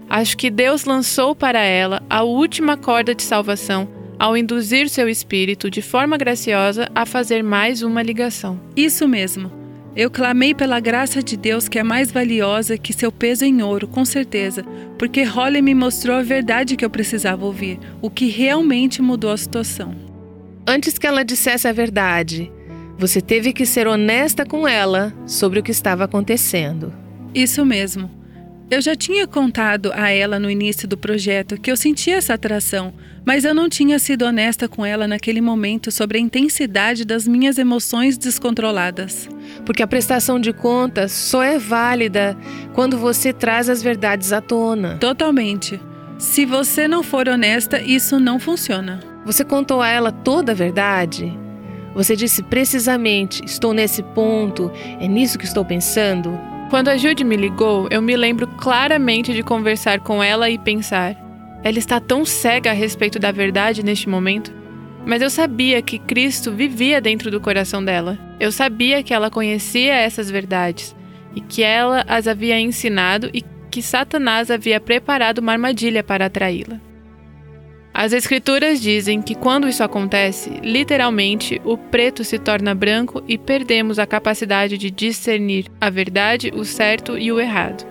Acho 0.10 0.38
que 0.38 0.52
Deus 0.52 0.84
lançou 0.84 1.34
para 1.34 1.62
ela 1.62 2.04
a 2.10 2.22
última 2.22 2.76
corda 2.78 3.16
de 3.16 3.24
salvação 3.24 3.88
ao 4.20 4.38
induzir 4.38 4.90
seu 4.90 5.10
espírito 5.10 5.70
de 5.70 5.82
forma 5.82 6.18
graciosa 6.18 6.90
a 6.94 7.06
fazer 7.06 7.44
mais 7.44 7.82
uma 7.82 8.02
ligação. 8.02 8.60
Isso 8.76 9.08
mesmo. 9.08 9.52
Eu 9.96 10.10
clamei 10.10 10.56
pela 10.56 10.80
graça 10.80 11.22
de 11.22 11.38
Deus 11.38 11.68
que 11.68 11.78
é 11.78 11.84
mais 11.84 12.12
valiosa 12.12 12.78
que 12.78 12.94
seu 12.94 13.12
peso 13.12 13.46
em 13.46 13.62
ouro, 13.62 13.88
com 13.88 14.04
certeza, 14.04 14.64
porque 14.98 15.24
Holly 15.24 15.62
me 15.62 15.76
mostrou 15.76 16.18
a 16.18 16.24
verdade 16.24 16.76
que 16.76 16.84
eu 16.84 16.90
precisava 16.90 17.46
ouvir, 17.46 17.80
o 18.02 18.10
que 18.10 18.28
realmente 18.28 19.02
mudou 19.02 19.32
a 19.32 19.38
situação. 19.38 19.96
Antes 20.66 20.98
que 20.98 21.06
ela 21.06 21.24
dissesse 21.24 21.68
a 21.68 21.74
verdade, 21.74 22.52
você 22.98 23.22
teve 23.22 23.54
que 23.54 23.66
ser 23.66 23.88
honesta 23.88 24.46
com 24.46 24.68
ela 24.68 25.14
sobre 25.26 25.60
o 25.60 25.64
que 25.64 25.72
estava 25.72 26.04
acontecendo. 26.04 26.94
Isso 27.34 27.66
mesmo. 27.66 28.10
Eu 28.70 28.82
já 28.82 28.96
tinha 28.96 29.28
contado 29.28 29.92
a 29.94 30.10
ela 30.10 30.40
no 30.40 30.50
início 30.50 30.88
do 30.88 30.98
projeto 30.98 31.60
que 31.60 31.70
eu 31.72 31.78
sentia 31.78 32.16
essa 32.16 32.34
atração, 32.34 32.94
mas 33.26 33.46
eu 33.46 33.54
não 33.54 33.70
tinha 33.70 34.00
sido 34.00 34.26
honesta 34.26 34.68
com 34.68 34.86
ela 34.86 35.08
naquele 35.08 35.42
momento 35.42 35.92
sobre 35.92 36.18
a 36.18 36.22
intensidade 36.22 37.06
das 37.06 37.28
minhas 37.28 37.58
emoções 37.58 38.18
descontroladas. 38.18 39.30
Porque 39.66 39.84
a 39.84 39.88
prestação 39.88 40.40
de 40.40 40.52
contas 40.52 41.12
só 41.12 41.44
é 41.44 41.60
válida 41.60 42.36
quando 42.74 42.98
você 42.98 43.32
traz 43.32 43.70
as 43.70 43.84
verdades 43.84 44.34
à 44.34 44.42
tona. 44.42 44.98
Totalmente. 44.98 45.80
Se 46.18 46.46
você 46.46 46.88
não 46.88 47.04
for 47.04 47.28
honesta, 47.28 47.80
isso 47.82 48.20
não 48.20 48.40
funciona. 48.40 49.02
Você 49.26 49.44
contou 49.44 49.82
a 49.82 49.90
ela 49.90 50.12
toda 50.12 50.52
a 50.52 50.56
verdade? 50.56 51.43
Você 51.96 52.16
disse 52.16 52.42
precisamente: 52.44 53.44
estou 53.46 53.74
nesse 53.74 54.02
ponto, 54.02 54.72
é 55.00 55.08
nisso 55.08 55.38
que 55.38 55.46
estou 55.46 55.64
pensando? 55.64 56.40
Quando 56.70 56.88
a 56.88 56.98
Jude 56.98 57.24
me 57.24 57.36
ligou, 57.36 57.88
eu 57.92 58.02
me 58.02 58.16
lembro 58.16 58.48
claramente 58.48 59.34
de 59.34 59.44
conversar 59.44 60.00
com 60.00 60.24
ela 60.24 60.50
e 60.50 60.58
pensar: 60.58 61.16
ela 61.64 61.78
está 61.78 62.00
tão 62.00 62.26
cega 62.26 62.72
a 62.72 62.74
respeito 62.74 63.20
da 63.20 63.32
verdade 63.32 63.84
neste 63.84 64.10
momento. 64.10 64.52
Mas 65.06 65.22
eu 65.22 65.30
sabia 65.30 65.82
que 65.82 66.00
Cristo 66.00 66.52
vivia 66.52 67.02
dentro 67.02 67.30
do 67.30 67.40
coração 67.40 67.84
dela. 67.84 68.18
Eu 68.40 68.52
sabia 68.52 69.04
que 69.04 69.14
ela 69.14 69.30
conhecia 69.30 69.94
essas 69.94 70.32
verdades 70.32 70.96
e 71.36 71.42
que 71.42 71.62
ela 71.62 72.06
as 72.08 72.28
havia 72.28 72.60
ensinado 72.60 73.30
e 73.34 73.44
que 73.70 73.82
Satanás 73.82 74.50
havia 74.50 74.80
preparado 74.80 75.40
uma 75.40 75.52
armadilha 75.52 76.04
para 76.04 76.26
atraí-la. 76.26 76.80
As 77.94 78.12
Escrituras 78.12 78.82
dizem 78.82 79.22
que 79.22 79.36
quando 79.36 79.70
isso 79.70 79.84
acontece, 79.84 80.50
literalmente 80.64 81.62
o 81.64 81.78
preto 81.78 82.24
se 82.24 82.40
torna 82.40 82.74
branco 82.74 83.24
e 83.28 83.38
perdemos 83.38 84.00
a 84.00 84.08
capacidade 84.08 84.80
de 84.80 84.90
discernir 84.90 85.68
a 85.80 85.92
verdade, 85.92 86.52
o 86.56 86.66
certo 86.66 87.16
e 87.16 87.32
o 87.32 87.40
errado. 87.40 87.86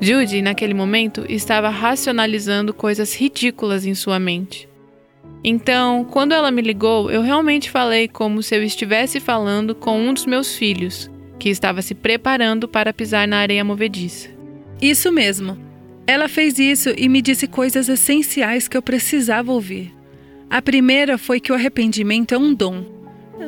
Judy, 0.00 0.40
naquele 0.40 0.72
momento, 0.72 1.24
estava 1.28 1.68
racionalizando 1.68 2.72
coisas 2.72 3.12
ridículas 3.14 3.84
em 3.84 3.94
sua 3.94 4.20
mente. 4.20 4.68
Então, 5.42 6.04
quando 6.04 6.32
ela 6.32 6.50
me 6.50 6.62
ligou, 6.62 7.10
eu 7.10 7.20
realmente 7.20 7.70
falei 7.70 8.06
como 8.06 8.42
se 8.42 8.54
eu 8.54 8.62
estivesse 8.62 9.18
falando 9.18 9.74
com 9.74 9.98
um 9.98 10.14
dos 10.14 10.26
meus 10.26 10.54
filhos, 10.54 11.10
que 11.40 11.48
estava 11.48 11.82
se 11.82 11.94
preparando 11.94 12.68
para 12.68 12.92
pisar 12.92 13.26
na 13.26 13.38
areia 13.38 13.64
movediça. 13.64 14.30
Isso 14.80 15.10
mesmo. 15.10 15.58
Ela 16.06 16.28
fez 16.28 16.58
isso 16.58 16.90
e 16.96 17.08
me 17.08 17.22
disse 17.22 17.46
coisas 17.46 17.88
essenciais 17.88 18.68
que 18.68 18.76
eu 18.76 18.82
precisava 18.82 19.52
ouvir. 19.52 19.92
A 20.50 20.60
primeira 20.60 21.16
foi 21.16 21.40
que 21.40 21.50
o 21.50 21.54
arrependimento 21.54 22.34
é 22.34 22.38
um 22.38 22.52
dom. 22.52 22.84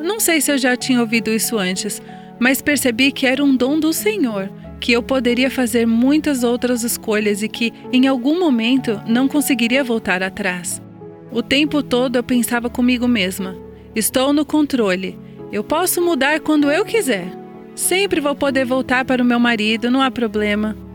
Não 0.02 0.18
sei 0.18 0.40
se 0.40 0.50
eu 0.50 0.58
já 0.58 0.74
tinha 0.74 1.00
ouvido 1.00 1.30
isso 1.30 1.58
antes, 1.58 2.00
mas 2.40 2.62
percebi 2.62 3.12
que 3.12 3.26
era 3.26 3.44
um 3.44 3.54
dom 3.54 3.78
do 3.78 3.92
Senhor, 3.92 4.50
que 4.80 4.92
eu 4.92 5.02
poderia 5.02 5.50
fazer 5.50 5.86
muitas 5.86 6.42
outras 6.42 6.82
escolhas 6.82 7.42
e 7.42 7.48
que, 7.48 7.72
em 7.92 8.06
algum 8.06 8.38
momento, 8.38 9.00
não 9.06 9.28
conseguiria 9.28 9.84
voltar 9.84 10.22
atrás. 10.22 10.82
O 11.30 11.42
tempo 11.42 11.82
todo 11.82 12.16
eu 12.16 12.22
pensava 12.22 12.70
comigo 12.70 13.06
mesma: 13.06 13.56
estou 13.94 14.32
no 14.32 14.44
controle, 14.44 15.18
eu 15.52 15.62
posso 15.62 16.00
mudar 16.00 16.40
quando 16.40 16.70
eu 16.70 16.84
quiser. 16.84 17.26
Sempre 17.74 18.20
vou 18.20 18.34
poder 18.34 18.64
voltar 18.64 19.04
para 19.04 19.22
o 19.22 19.26
meu 19.26 19.38
marido, 19.38 19.90
não 19.90 20.00
há 20.00 20.10
problema. 20.10 20.85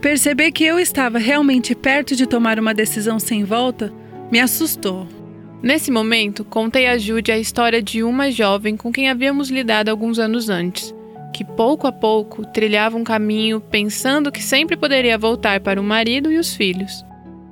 Perceber 0.00 0.52
que 0.52 0.64
eu 0.64 0.78
estava 0.78 1.18
realmente 1.18 1.74
perto 1.74 2.14
de 2.14 2.26
tomar 2.26 2.58
uma 2.58 2.72
decisão 2.72 3.18
sem 3.18 3.42
volta 3.42 3.92
me 4.30 4.38
assustou. 4.38 5.08
Nesse 5.60 5.90
momento, 5.90 6.44
contei 6.44 6.86
a 6.86 6.96
Jude 6.96 7.32
a 7.32 7.38
história 7.38 7.82
de 7.82 8.04
uma 8.04 8.30
jovem 8.30 8.76
com 8.76 8.92
quem 8.92 9.10
havíamos 9.10 9.50
lidado 9.50 9.88
alguns 9.88 10.20
anos 10.20 10.48
antes, 10.48 10.94
que 11.34 11.44
pouco 11.44 11.88
a 11.88 11.92
pouco 11.92 12.46
trilhava 12.46 12.96
um 12.96 13.02
caminho 13.02 13.60
pensando 13.60 14.30
que 14.30 14.42
sempre 14.42 14.76
poderia 14.76 15.18
voltar 15.18 15.58
para 15.60 15.80
o 15.80 15.84
marido 15.84 16.30
e 16.30 16.38
os 16.38 16.54
filhos. 16.54 17.04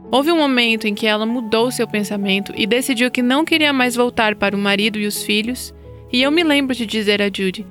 Houve 0.08 0.30
um 0.30 0.38
momento 0.38 0.86
em 0.86 0.94
que 0.94 1.06
ela 1.06 1.26
mudou 1.26 1.72
seu 1.72 1.88
pensamento 1.88 2.52
e 2.56 2.64
decidiu 2.64 3.10
que 3.10 3.22
não 3.22 3.44
queria 3.44 3.72
mais 3.72 3.96
voltar 3.96 4.36
para 4.36 4.54
o 4.54 4.58
marido 4.58 5.00
e 5.00 5.06
os 5.06 5.24
filhos, 5.24 5.74
e 6.12 6.22
eu 6.22 6.30
me 6.30 6.44
lembro 6.44 6.76
de 6.76 6.86
dizer 6.86 7.20
a 7.20 7.26
Judy: 7.26 7.66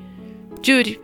Judy, 0.62 1.00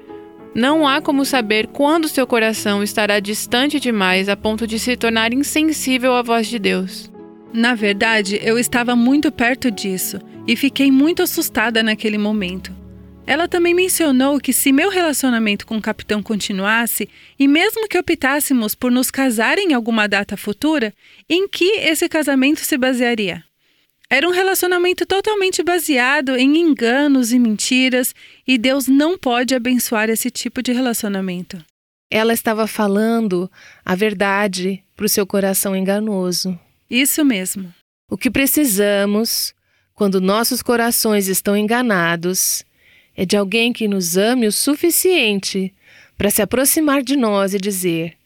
não 0.53 0.87
há 0.87 1.01
como 1.01 1.23
saber 1.23 1.67
quando 1.67 2.09
seu 2.09 2.27
coração 2.27 2.83
estará 2.83 3.19
distante 3.19 3.79
demais 3.79 4.27
a 4.27 4.35
ponto 4.35 4.67
de 4.67 4.77
se 4.77 4.97
tornar 4.97 5.33
insensível 5.33 6.13
à 6.13 6.21
voz 6.21 6.47
de 6.47 6.59
Deus. 6.59 7.11
Na 7.53 7.73
verdade, 7.75 8.39
eu 8.41 8.57
estava 8.57 8.95
muito 8.95 9.31
perto 9.31 9.71
disso 9.71 10.19
e 10.47 10.55
fiquei 10.55 10.91
muito 10.91 11.23
assustada 11.23 11.81
naquele 11.81 12.17
momento. 12.17 12.81
Ela 13.25 13.47
também 13.47 13.73
mencionou 13.73 14.39
que 14.39 14.51
se 14.51 14.71
meu 14.71 14.89
relacionamento 14.89 15.65
com 15.65 15.77
o 15.77 15.81
capitão 15.81 16.23
continuasse, 16.23 17.07
e 17.37 17.47
mesmo 17.47 17.87
que 17.87 17.97
optássemos 17.97 18.75
por 18.75 18.91
nos 18.91 19.11
casar 19.11 19.57
em 19.57 19.73
alguma 19.73 20.07
data 20.07 20.35
futura, 20.35 20.93
em 21.29 21.47
que 21.47 21.77
esse 21.79 22.09
casamento 22.09 22.59
se 22.61 22.77
basearia? 22.77 23.43
Era 24.11 24.27
um 24.27 24.31
relacionamento 24.31 25.05
totalmente 25.05 25.63
baseado 25.63 26.35
em 26.35 26.57
enganos 26.57 27.31
e 27.31 27.39
mentiras, 27.39 28.13
e 28.45 28.57
Deus 28.57 28.85
não 28.85 29.17
pode 29.17 29.55
abençoar 29.55 30.09
esse 30.09 30.29
tipo 30.29 30.61
de 30.61 30.73
relacionamento. 30.73 31.63
Ela 32.11 32.33
estava 32.33 32.67
falando 32.67 33.49
a 33.85 33.95
verdade 33.95 34.83
para 34.97 35.05
o 35.05 35.09
seu 35.09 35.25
coração 35.25 35.73
enganoso. 35.73 36.59
Isso 36.89 37.23
mesmo. 37.23 37.73
O 38.09 38.17
que 38.17 38.29
precisamos, 38.29 39.53
quando 39.95 40.19
nossos 40.19 40.61
corações 40.61 41.29
estão 41.29 41.55
enganados, 41.55 42.65
é 43.15 43.25
de 43.25 43.37
alguém 43.37 43.71
que 43.71 43.87
nos 43.87 44.17
ame 44.17 44.45
o 44.45 44.51
suficiente 44.51 45.73
para 46.17 46.29
se 46.29 46.41
aproximar 46.41 47.01
de 47.01 47.15
nós 47.15 47.53
e 47.53 47.57
dizer: 47.57 48.17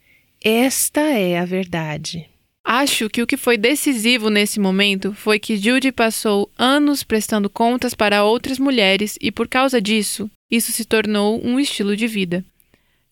Esta 0.44 1.02
é 1.02 1.38
a 1.38 1.46
verdade. 1.46 2.28
Acho 2.68 3.08
que 3.12 3.22
o 3.22 3.28
que 3.28 3.38
foi 3.38 3.60
decisivo 3.60 4.32
nesse 4.32 4.60
momento 4.60 5.14
foi 5.14 5.38
que 5.38 5.56
Judy 5.56 5.92
passou 5.92 6.50
anos 6.58 7.04
prestando 7.04 7.48
contas 7.48 7.94
para 7.94 8.24
outras 8.24 8.58
mulheres 8.58 9.20
e, 9.22 9.32
por 9.32 9.48
causa 9.48 9.80
disso, 9.80 10.28
isso 10.50 10.72
se 10.72 10.84
tornou 10.84 11.40
um 11.46 11.60
estilo 11.60 11.96
de 11.96 12.08
vida. 12.08 12.44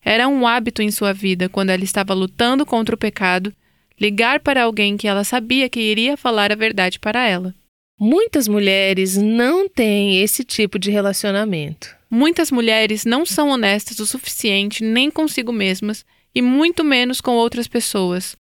Era 0.04 0.26
um 0.26 0.44
hábito 0.44 0.82
em 0.82 0.90
sua 0.90 1.12
vida 1.12 1.48
quando 1.48 1.70
ela 1.70 1.84
estava 1.84 2.12
lutando 2.12 2.66
contra 2.66 2.96
o 2.96 2.98
pecado, 2.98 3.54
ligar 3.98 4.40
para 4.40 4.64
alguém 4.64 4.96
que 4.96 5.06
ela 5.06 5.22
sabia 5.22 5.68
que 5.68 5.78
iria 5.78 6.16
falar 6.16 6.50
a 6.50 6.56
verdade 6.56 6.98
para 6.98 7.24
ela. 7.24 7.54
Muitas 7.96 8.48
mulheres 8.48 9.16
não 9.16 9.68
têm 9.68 10.20
esse 10.20 10.42
tipo 10.42 10.80
de 10.80 10.90
relacionamento. 10.90 11.94
Muitas 12.10 12.50
mulheres 12.50 13.04
não 13.04 13.24
são 13.24 13.50
honestas 13.50 14.00
o 14.00 14.06
suficiente 14.06 14.82
nem 14.82 15.12
consigo 15.12 15.52
mesmas 15.52 16.04
e 16.34 16.42
muito 16.42 16.82
menos 16.82 17.20
com 17.20 17.36
outras 17.36 17.68
pessoas. 17.68 18.36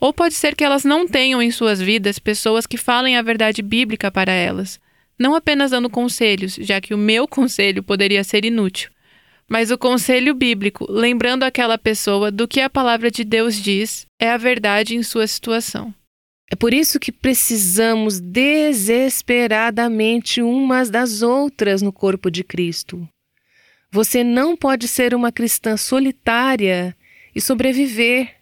Ou 0.00 0.12
pode 0.12 0.34
ser 0.34 0.54
que 0.54 0.64
elas 0.64 0.84
não 0.84 1.08
tenham 1.08 1.42
em 1.42 1.50
suas 1.50 1.80
vidas 1.80 2.18
pessoas 2.18 2.66
que 2.66 2.76
falem 2.76 3.16
a 3.16 3.22
verdade 3.22 3.62
bíblica 3.62 4.10
para 4.10 4.32
elas, 4.32 4.78
não 5.18 5.34
apenas 5.34 5.70
dando 5.70 5.88
conselhos, 5.88 6.54
já 6.54 6.78
que 6.80 6.92
o 6.92 6.98
meu 6.98 7.26
conselho 7.28 7.82
poderia 7.82 8.22
ser 8.22 8.44
inútil, 8.44 8.90
mas 9.48 9.70
o 9.70 9.78
conselho 9.78 10.34
bíblico, 10.34 10.86
lembrando 10.90 11.44
aquela 11.44 11.78
pessoa 11.78 12.30
do 12.30 12.48
que 12.48 12.60
a 12.60 12.68
palavra 12.68 13.10
de 13.10 13.24
Deus 13.24 13.56
diz, 13.56 14.06
é 14.20 14.30
a 14.30 14.36
verdade 14.36 14.96
em 14.96 15.02
sua 15.02 15.26
situação. 15.26 15.94
É 16.50 16.54
por 16.54 16.72
isso 16.72 17.00
que 17.00 17.10
precisamos 17.10 18.20
desesperadamente 18.20 20.40
umas 20.42 20.90
das 20.90 21.22
outras 21.22 21.82
no 21.82 21.92
corpo 21.92 22.30
de 22.30 22.44
Cristo. 22.44 23.08
Você 23.90 24.22
não 24.22 24.56
pode 24.56 24.86
ser 24.86 25.12
uma 25.14 25.32
cristã 25.32 25.76
solitária 25.76 26.96
e 27.34 27.40
sobreviver. 27.40 28.36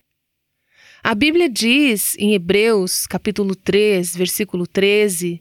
A 1.07 1.15
Bíblia 1.15 1.51
diz 1.51 2.17
em 2.19 2.33
Hebreus, 2.33 3.07
capítulo 3.07 3.55
3, 3.55 4.17
versículo 4.17 4.67
13, 4.67 5.39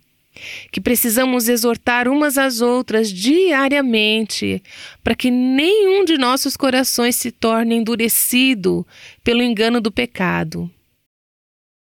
que 0.70 0.82
precisamos 0.82 1.48
exortar 1.48 2.06
umas 2.10 2.38
às 2.38 2.60
outras 2.60 3.10
diariamente, 3.10 4.62
para 5.02 5.16
que 5.16 5.32
nenhum 5.32 6.04
de 6.04 6.18
nossos 6.18 6.58
corações 6.58 7.16
se 7.16 7.32
torne 7.32 7.76
endurecido 7.76 8.86
pelo 9.24 9.42
engano 9.42 9.80
do 9.80 9.90
pecado. 9.90 10.70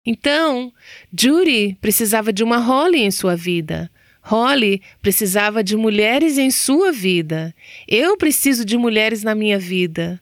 Então, 0.05 0.73
Judy 1.17 1.79
precisava 1.81 2.33
de 2.33 2.43
uma 2.43 2.59
Holly 2.59 2.99
em 2.99 3.11
sua 3.13 3.37
vida. 3.37 3.89
Holly 4.21 4.83
precisava 5.01 5.63
de 5.63 5.77
mulheres 5.77 6.39
em 6.39 6.51
sua 6.51 6.91
vida. 6.91 7.55
Eu 7.87 8.17
preciso 8.17 8.65
de 8.65 8.77
mulheres 8.77 9.23
na 9.23 9.37
minha 9.37 9.61
vida. 9.61 10.21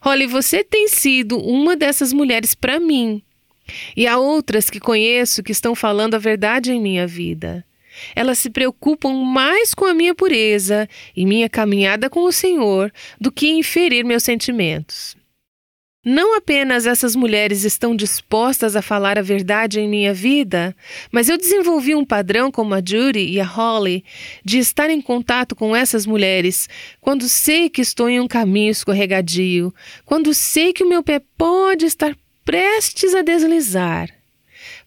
Holly, 0.00 0.26
você 0.26 0.62
tem 0.62 0.88
sido 0.88 1.38
uma 1.38 1.76
dessas 1.76 2.12
mulheres 2.12 2.54
para 2.54 2.78
mim. 2.78 3.22
E 3.96 4.06
há 4.06 4.18
outras 4.18 4.70
que 4.70 4.80
conheço 4.80 5.42
que 5.42 5.52
estão 5.52 5.74
falando 5.74 6.14
a 6.14 6.18
verdade 6.18 6.72
em 6.72 6.80
minha 6.80 7.06
vida. 7.06 7.64
Elas 8.14 8.38
se 8.38 8.50
preocupam 8.50 9.12
mais 9.24 9.74
com 9.74 9.84
a 9.84 9.94
minha 9.94 10.14
pureza 10.14 10.88
e 11.16 11.26
minha 11.26 11.48
caminhada 11.48 12.08
com 12.08 12.24
o 12.24 12.32
Senhor 12.32 12.92
do 13.20 13.32
que 13.32 13.48
em 13.48 13.62
ferir 13.62 14.04
meus 14.04 14.22
sentimentos. 14.22 15.16
Não 16.10 16.34
apenas 16.34 16.86
essas 16.86 17.14
mulheres 17.14 17.64
estão 17.64 17.94
dispostas 17.94 18.74
a 18.74 18.80
falar 18.80 19.18
a 19.18 19.22
verdade 19.22 19.78
em 19.78 19.86
minha 19.86 20.14
vida, 20.14 20.74
mas 21.12 21.28
eu 21.28 21.36
desenvolvi 21.36 21.94
um 21.94 22.02
padrão 22.02 22.50
como 22.50 22.72
a 22.72 22.78
Judy 22.78 23.28
e 23.28 23.38
a 23.38 23.44
Holly 23.44 24.02
de 24.42 24.56
estar 24.56 24.88
em 24.88 25.02
contato 25.02 25.54
com 25.54 25.76
essas 25.76 26.06
mulheres 26.06 26.66
quando 26.98 27.28
sei 27.28 27.68
que 27.68 27.82
estou 27.82 28.08
em 28.08 28.18
um 28.20 28.26
caminho 28.26 28.70
escorregadio, 28.70 29.70
quando 30.06 30.32
sei 30.32 30.72
que 30.72 30.82
o 30.82 30.88
meu 30.88 31.02
pé 31.02 31.20
pode 31.36 31.84
estar 31.84 32.16
prestes 32.42 33.14
a 33.14 33.20
deslizar. 33.20 34.08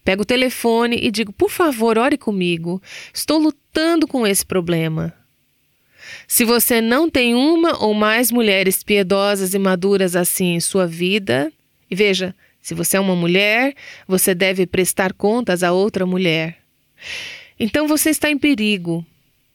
Pego 0.04 0.24
o 0.24 0.26
telefone 0.26 0.98
e 1.00 1.12
digo: 1.12 1.32
por 1.32 1.52
favor, 1.52 2.00
ore 2.00 2.18
comigo. 2.18 2.82
Estou 3.14 3.38
lutando 3.38 4.08
com 4.08 4.26
esse 4.26 4.44
problema. 4.44 5.21
Se 6.34 6.46
você 6.46 6.80
não 6.80 7.10
tem 7.10 7.36
uma 7.36 7.84
ou 7.84 7.94
mais 7.94 8.32
mulheres 8.32 8.82
piedosas 8.82 9.54
e 9.54 9.60
maduras 9.60 10.15
assim 10.15 10.54
em 10.54 10.62
sua 10.62 10.88
vida, 10.88 11.52
e 11.89 11.94
veja, 11.94 12.34
se 12.62 12.74
você 12.74 12.96
é 12.96 13.02
uma 13.02 13.17
mulher, 13.17 13.76
você 14.08 14.34
deve 14.34 14.65
prestar 14.65 15.12
contas 15.12 15.62
a 15.62 15.74
outra 15.74 16.06
mulher. 16.06 16.60
Então 17.60 17.86
você 17.86 18.12
está 18.12 18.32
em 18.32 18.38
perigo, 18.38 19.06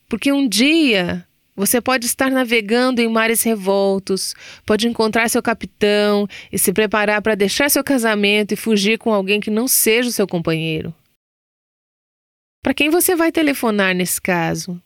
porque 0.06 0.30
um 0.30 0.46
dia 0.46 1.26
você 1.56 1.80
pode 1.80 2.04
estar 2.04 2.30
navegando 2.30 3.00
em 3.00 3.08
mares 3.08 3.42
revoltos, 3.42 4.34
pode 4.66 4.86
encontrar 4.86 5.30
seu 5.30 5.42
capitão 5.42 6.28
e 6.52 6.58
se 6.58 6.74
preparar 6.74 7.22
para 7.22 7.34
deixar 7.34 7.70
seu 7.70 7.82
casamento 7.82 8.52
e 8.52 8.56
fugir 8.56 8.98
com 8.98 9.14
alguém 9.14 9.40
que 9.40 9.50
não 9.50 9.66
seja 9.66 10.10
o 10.10 10.12
seu 10.12 10.26
companheiro. 10.26 10.94
Para 12.62 12.74
quem 12.74 12.90
você 12.90 13.16
vai 13.16 13.32
telefonar 13.32 13.94
nesse 13.94 14.20
caso? 14.20 14.78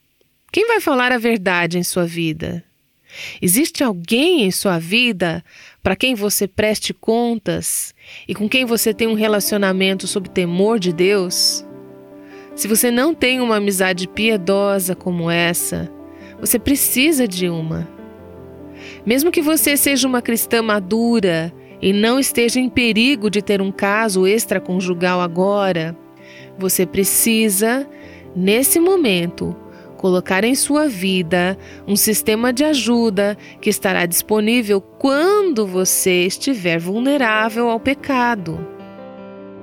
Quem 0.51 0.67
vai 0.67 0.81
falar 0.81 1.13
a 1.13 1.17
verdade 1.17 1.77
em 1.77 1.83
sua 1.83 2.05
vida? 2.05 2.61
Existe 3.41 3.85
alguém 3.85 4.43
em 4.43 4.51
sua 4.51 4.79
vida 4.79 5.41
para 5.81 5.95
quem 5.95 6.13
você 6.13 6.45
preste 6.45 6.93
contas 6.93 7.95
e 8.27 8.35
com 8.35 8.49
quem 8.49 8.65
você 8.65 8.93
tem 8.93 9.07
um 9.07 9.13
relacionamento 9.13 10.07
sob 10.07 10.29
temor 10.29 10.77
de 10.77 10.91
Deus? 10.91 11.65
Se 12.53 12.67
você 12.67 12.91
não 12.91 13.13
tem 13.15 13.39
uma 13.39 13.55
amizade 13.55 14.09
piedosa 14.09 14.93
como 14.93 15.31
essa, 15.31 15.89
você 16.37 16.59
precisa 16.59 17.25
de 17.25 17.47
uma. 17.47 17.87
Mesmo 19.05 19.31
que 19.31 19.41
você 19.41 19.77
seja 19.77 20.05
uma 20.05 20.21
cristã 20.21 20.61
madura 20.61 21.53
e 21.81 21.93
não 21.93 22.19
esteja 22.19 22.59
em 22.59 22.67
perigo 22.69 23.29
de 23.29 23.41
ter 23.41 23.61
um 23.61 23.71
caso 23.71 24.27
extraconjugal 24.27 25.21
agora, 25.21 25.97
você 26.57 26.85
precisa, 26.85 27.87
nesse 28.35 28.81
momento, 28.81 29.55
colocar 30.01 30.43
em 30.43 30.55
sua 30.55 30.89
vida 30.89 31.55
um 31.87 31.95
sistema 31.95 32.51
de 32.51 32.63
ajuda 32.63 33.37
que 33.61 33.69
estará 33.69 34.07
disponível 34.07 34.81
quando 34.81 35.65
você 35.67 36.25
estiver 36.25 36.79
vulnerável 36.79 37.69
ao 37.69 37.79
pecado. 37.79 38.67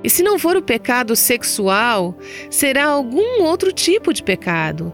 E 0.01 0.09
se 0.09 0.23
não 0.23 0.39
for 0.39 0.55
o 0.55 0.61
pecado 0.61 1.13
sexual, 1.13 2.17
será 2.49 2.85
algum 2.85 3.43
outro 3.43 3.73
tipo 3.73 4.13
de 4.13 4.23
pecado. 4.23 4.93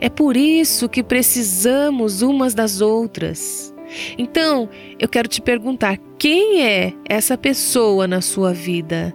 É 0.00 0.08
por 0.08 0.36
isso 0.36 0.88
que 0.88 1.02
precisamos 1.02 2.20
umas 2.20 2.52
das 2.52 2.80
outras. 2.80 3.72
Então, 4.18 4.68
eu 4.98 5.08
quero 5.08 5.28
te 5.28 5.40
perguntar: 5.40 5.96
quem 6.18 6.66
é 6.66 6.92
essa 7.08 7.38
pessoa 7.38 8.08
na 8.08 8.20
sua 8.20 8.52
vida? 8.52 9.14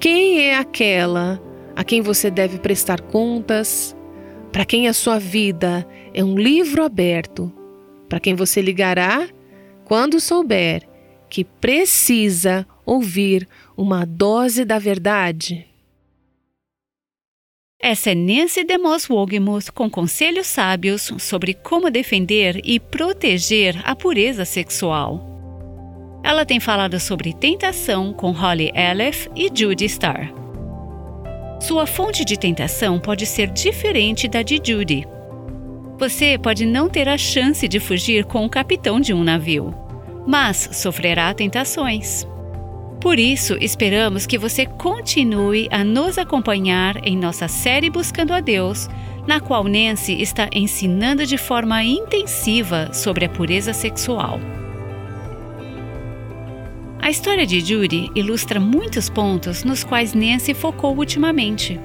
Quem 0.00 0.40
é 0.40 0.56
aquela 0.56 1.40
a 1.76 1.84
quem 1.84 2.00
você 2.00 2.30
deve 2.30 2.58
prestar 2.58 3.00
contas? 3.00 3.94
Para 4.54 4.64
quem 4.64 4.86
a 4.86 4.92
sua 4.92 5.18
vida 5.18 5.84
é 6.14 6.22
um 6.22 6.38
livro 6.38 6.84
aberto? 6.84 7.52
Para 8.08 8.20
quem 8.20 8.36
você 8.36 8.62
ligará 8.62 9.28
quando 9.84 10.20
souber 10.20 10.88
que 11.28 11.42
precisa 11.42 12.64
ouvir 12.86 13.48
uma 13.76 14.06
dose 14.06 14.64
da 14.64 14.78
verdade? 14.78 15.66
Essa 17.82 18.12
é 18.12 18.14
Nancy 18.14 18.62
DeMoss 18.62 19.10
Wogemuth 19.10 19.72
com 19.72 19.90
conselhos 19.90 20.46
sábios 20.46 21.12
sobre 21.18 21.54
como 21.54 21.90
defender 21.90 22.60
e 22.62 22.78
proteger 22.78 23.82
a 23.84 23.96
pureza 23.96 24.44
sexual. 24.44 25.20
Ela 26.22 26.46
tem 26.46 26.60
falado 26.60 27.00
sobre 27.00 27.34
tentação 27.34 28.12
com 28.12 28.30
Holly 28.30 28.70
Aleph 28.72 29.26
e 29.34 29.50
Judy 29.52 29.86
Starr. 29.86 30.43
Sua 31.66 31.86
fonte 31.86 32.26
de 32.26 32.38
tentação 32.38 33.00
pode 33.00 33.24
ser 33.24 33.46
diferente 33.50 34.28
da 34.28 34.42
de 34.42 34.60
Judy. 34.62 35.08
Você 35.98 36.36
pode 36.36 36.66
não 36.66 36.90
ter 36.90 37.08
a 37.08 37.16
chance 37.16 37.66
de 37.66 37.80
fugir 37.80 38.26
com 38.26 38.44
o 38.44 38.50
capitão 38.50 39.00
de 39.00 39.14
um 39.14 39.24
navio, 39.24 39.74
mas 40.26 40.68
sofrerá 40.72 41.32
tentações. 41.32 42.26
Por 43.00 43.18
isso, 43.18 43.56
esperamos 43.62 44.26
que 44.26 44.36
você 44.36 44.66
continue 44.66 45.66
a 45.70 45.82
nos 45.82 46.18
acompanhar 46.18 47.02
em 47.02 47.16
nossa 47.16 47.48
série 47.48 47.88
Buscando 47.88 48.34
a 48.34 48.40
Deus, 48.40 48.86
na 49.26 49.40
qual 49.40 49.64
Nancy 49.64 50.20
está 50.20 50.50
ensinando 50.52 51.24
de 51.24 51.38
forma 51.38 51.82
intensiva 51.82 52.92
sobre 52.92 53.24
a 53.24 53.28
pureza 53.30 53.72
sexual. 53.72 54.38
A 57.04 57.10
história 57.10 57.46
de 57.46 57.60
Judy 57.60 58.10
ilustra 58.14 58.58
muitos 58.58 59.10
pontos 59.10 59.62
nos 59.62 59.84
quais 59.84 60.14
Nancy 60.14 60.54
focou 60.54 60.96
ultimamente 60.96 61.78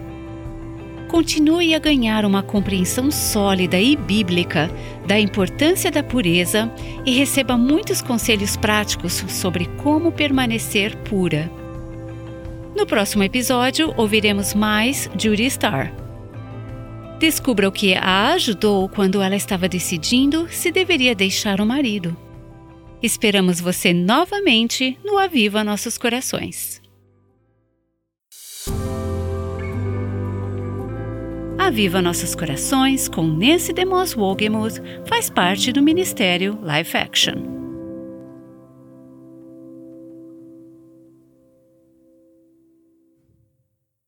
continue 1.09 1.75
a 1.75 1.79
ganhar 1.79 2.23
uma 2.23 2.41
compreensão 2.41 3.11
sólida 3.11 3.77
e 3.77 3.97
bíblica 3.97 4.71
da 5.05 5.19
importância 5.19 5.91
da 5.91 6.01
pureza 6.01 6.71
e 7.05 7.11
receba 7.11 7.57
muitos 7.57 8.01
conselhos 8.01 8.55
práticos 8.55 9.25
sobre 9.27 9.65
como 9.83 10.09
permanecer 10.09 10.95
pura. 10.99 11.51
No 12.73 12.85
próximo 12.85 13.23
episódio, 13.23 13.93
ouviremos 13.97 14.53
mais 14.53 15.09
Judy 15.17 15.47
Starr. 15.47 15.91
Descubra 17.19 17.67
o 17.67 17.73
que 17.73 17.93
a 17.93 18.31
ajudou 18.33 18.87
quando 18.87 19.21
ela 19.21 19.35
estava 19.35 19.67
decidindo 19.67 20.47
se 20.49 20.71
deveria 20.71 21.13
deixar 21.13 21.59
o 21.59 21.65
marido. 21.65 22.28
Esperamos 23.01 23.61
você 23.61 23.93
novamente 23.93 24.97
no 25.05 25.17
Aviva 25.17 25.63
Nossos 25.63 25.97
Corações. 25.97 26.81
Aviva 31.57 32.01
Nossos 32.01 32.35
Corações 32.35 33.07
com 33.07 33.23
Nancy 33.23 33.71
DeMoss 33.71 34.17
Wogemuth 34.17 34.81
faz 35.05 35.29
parte 35.29 35.71
do 35.71 35.81
Ministério 35.81 36.59
Life 36.63 36.97
Action. 36.97 37.58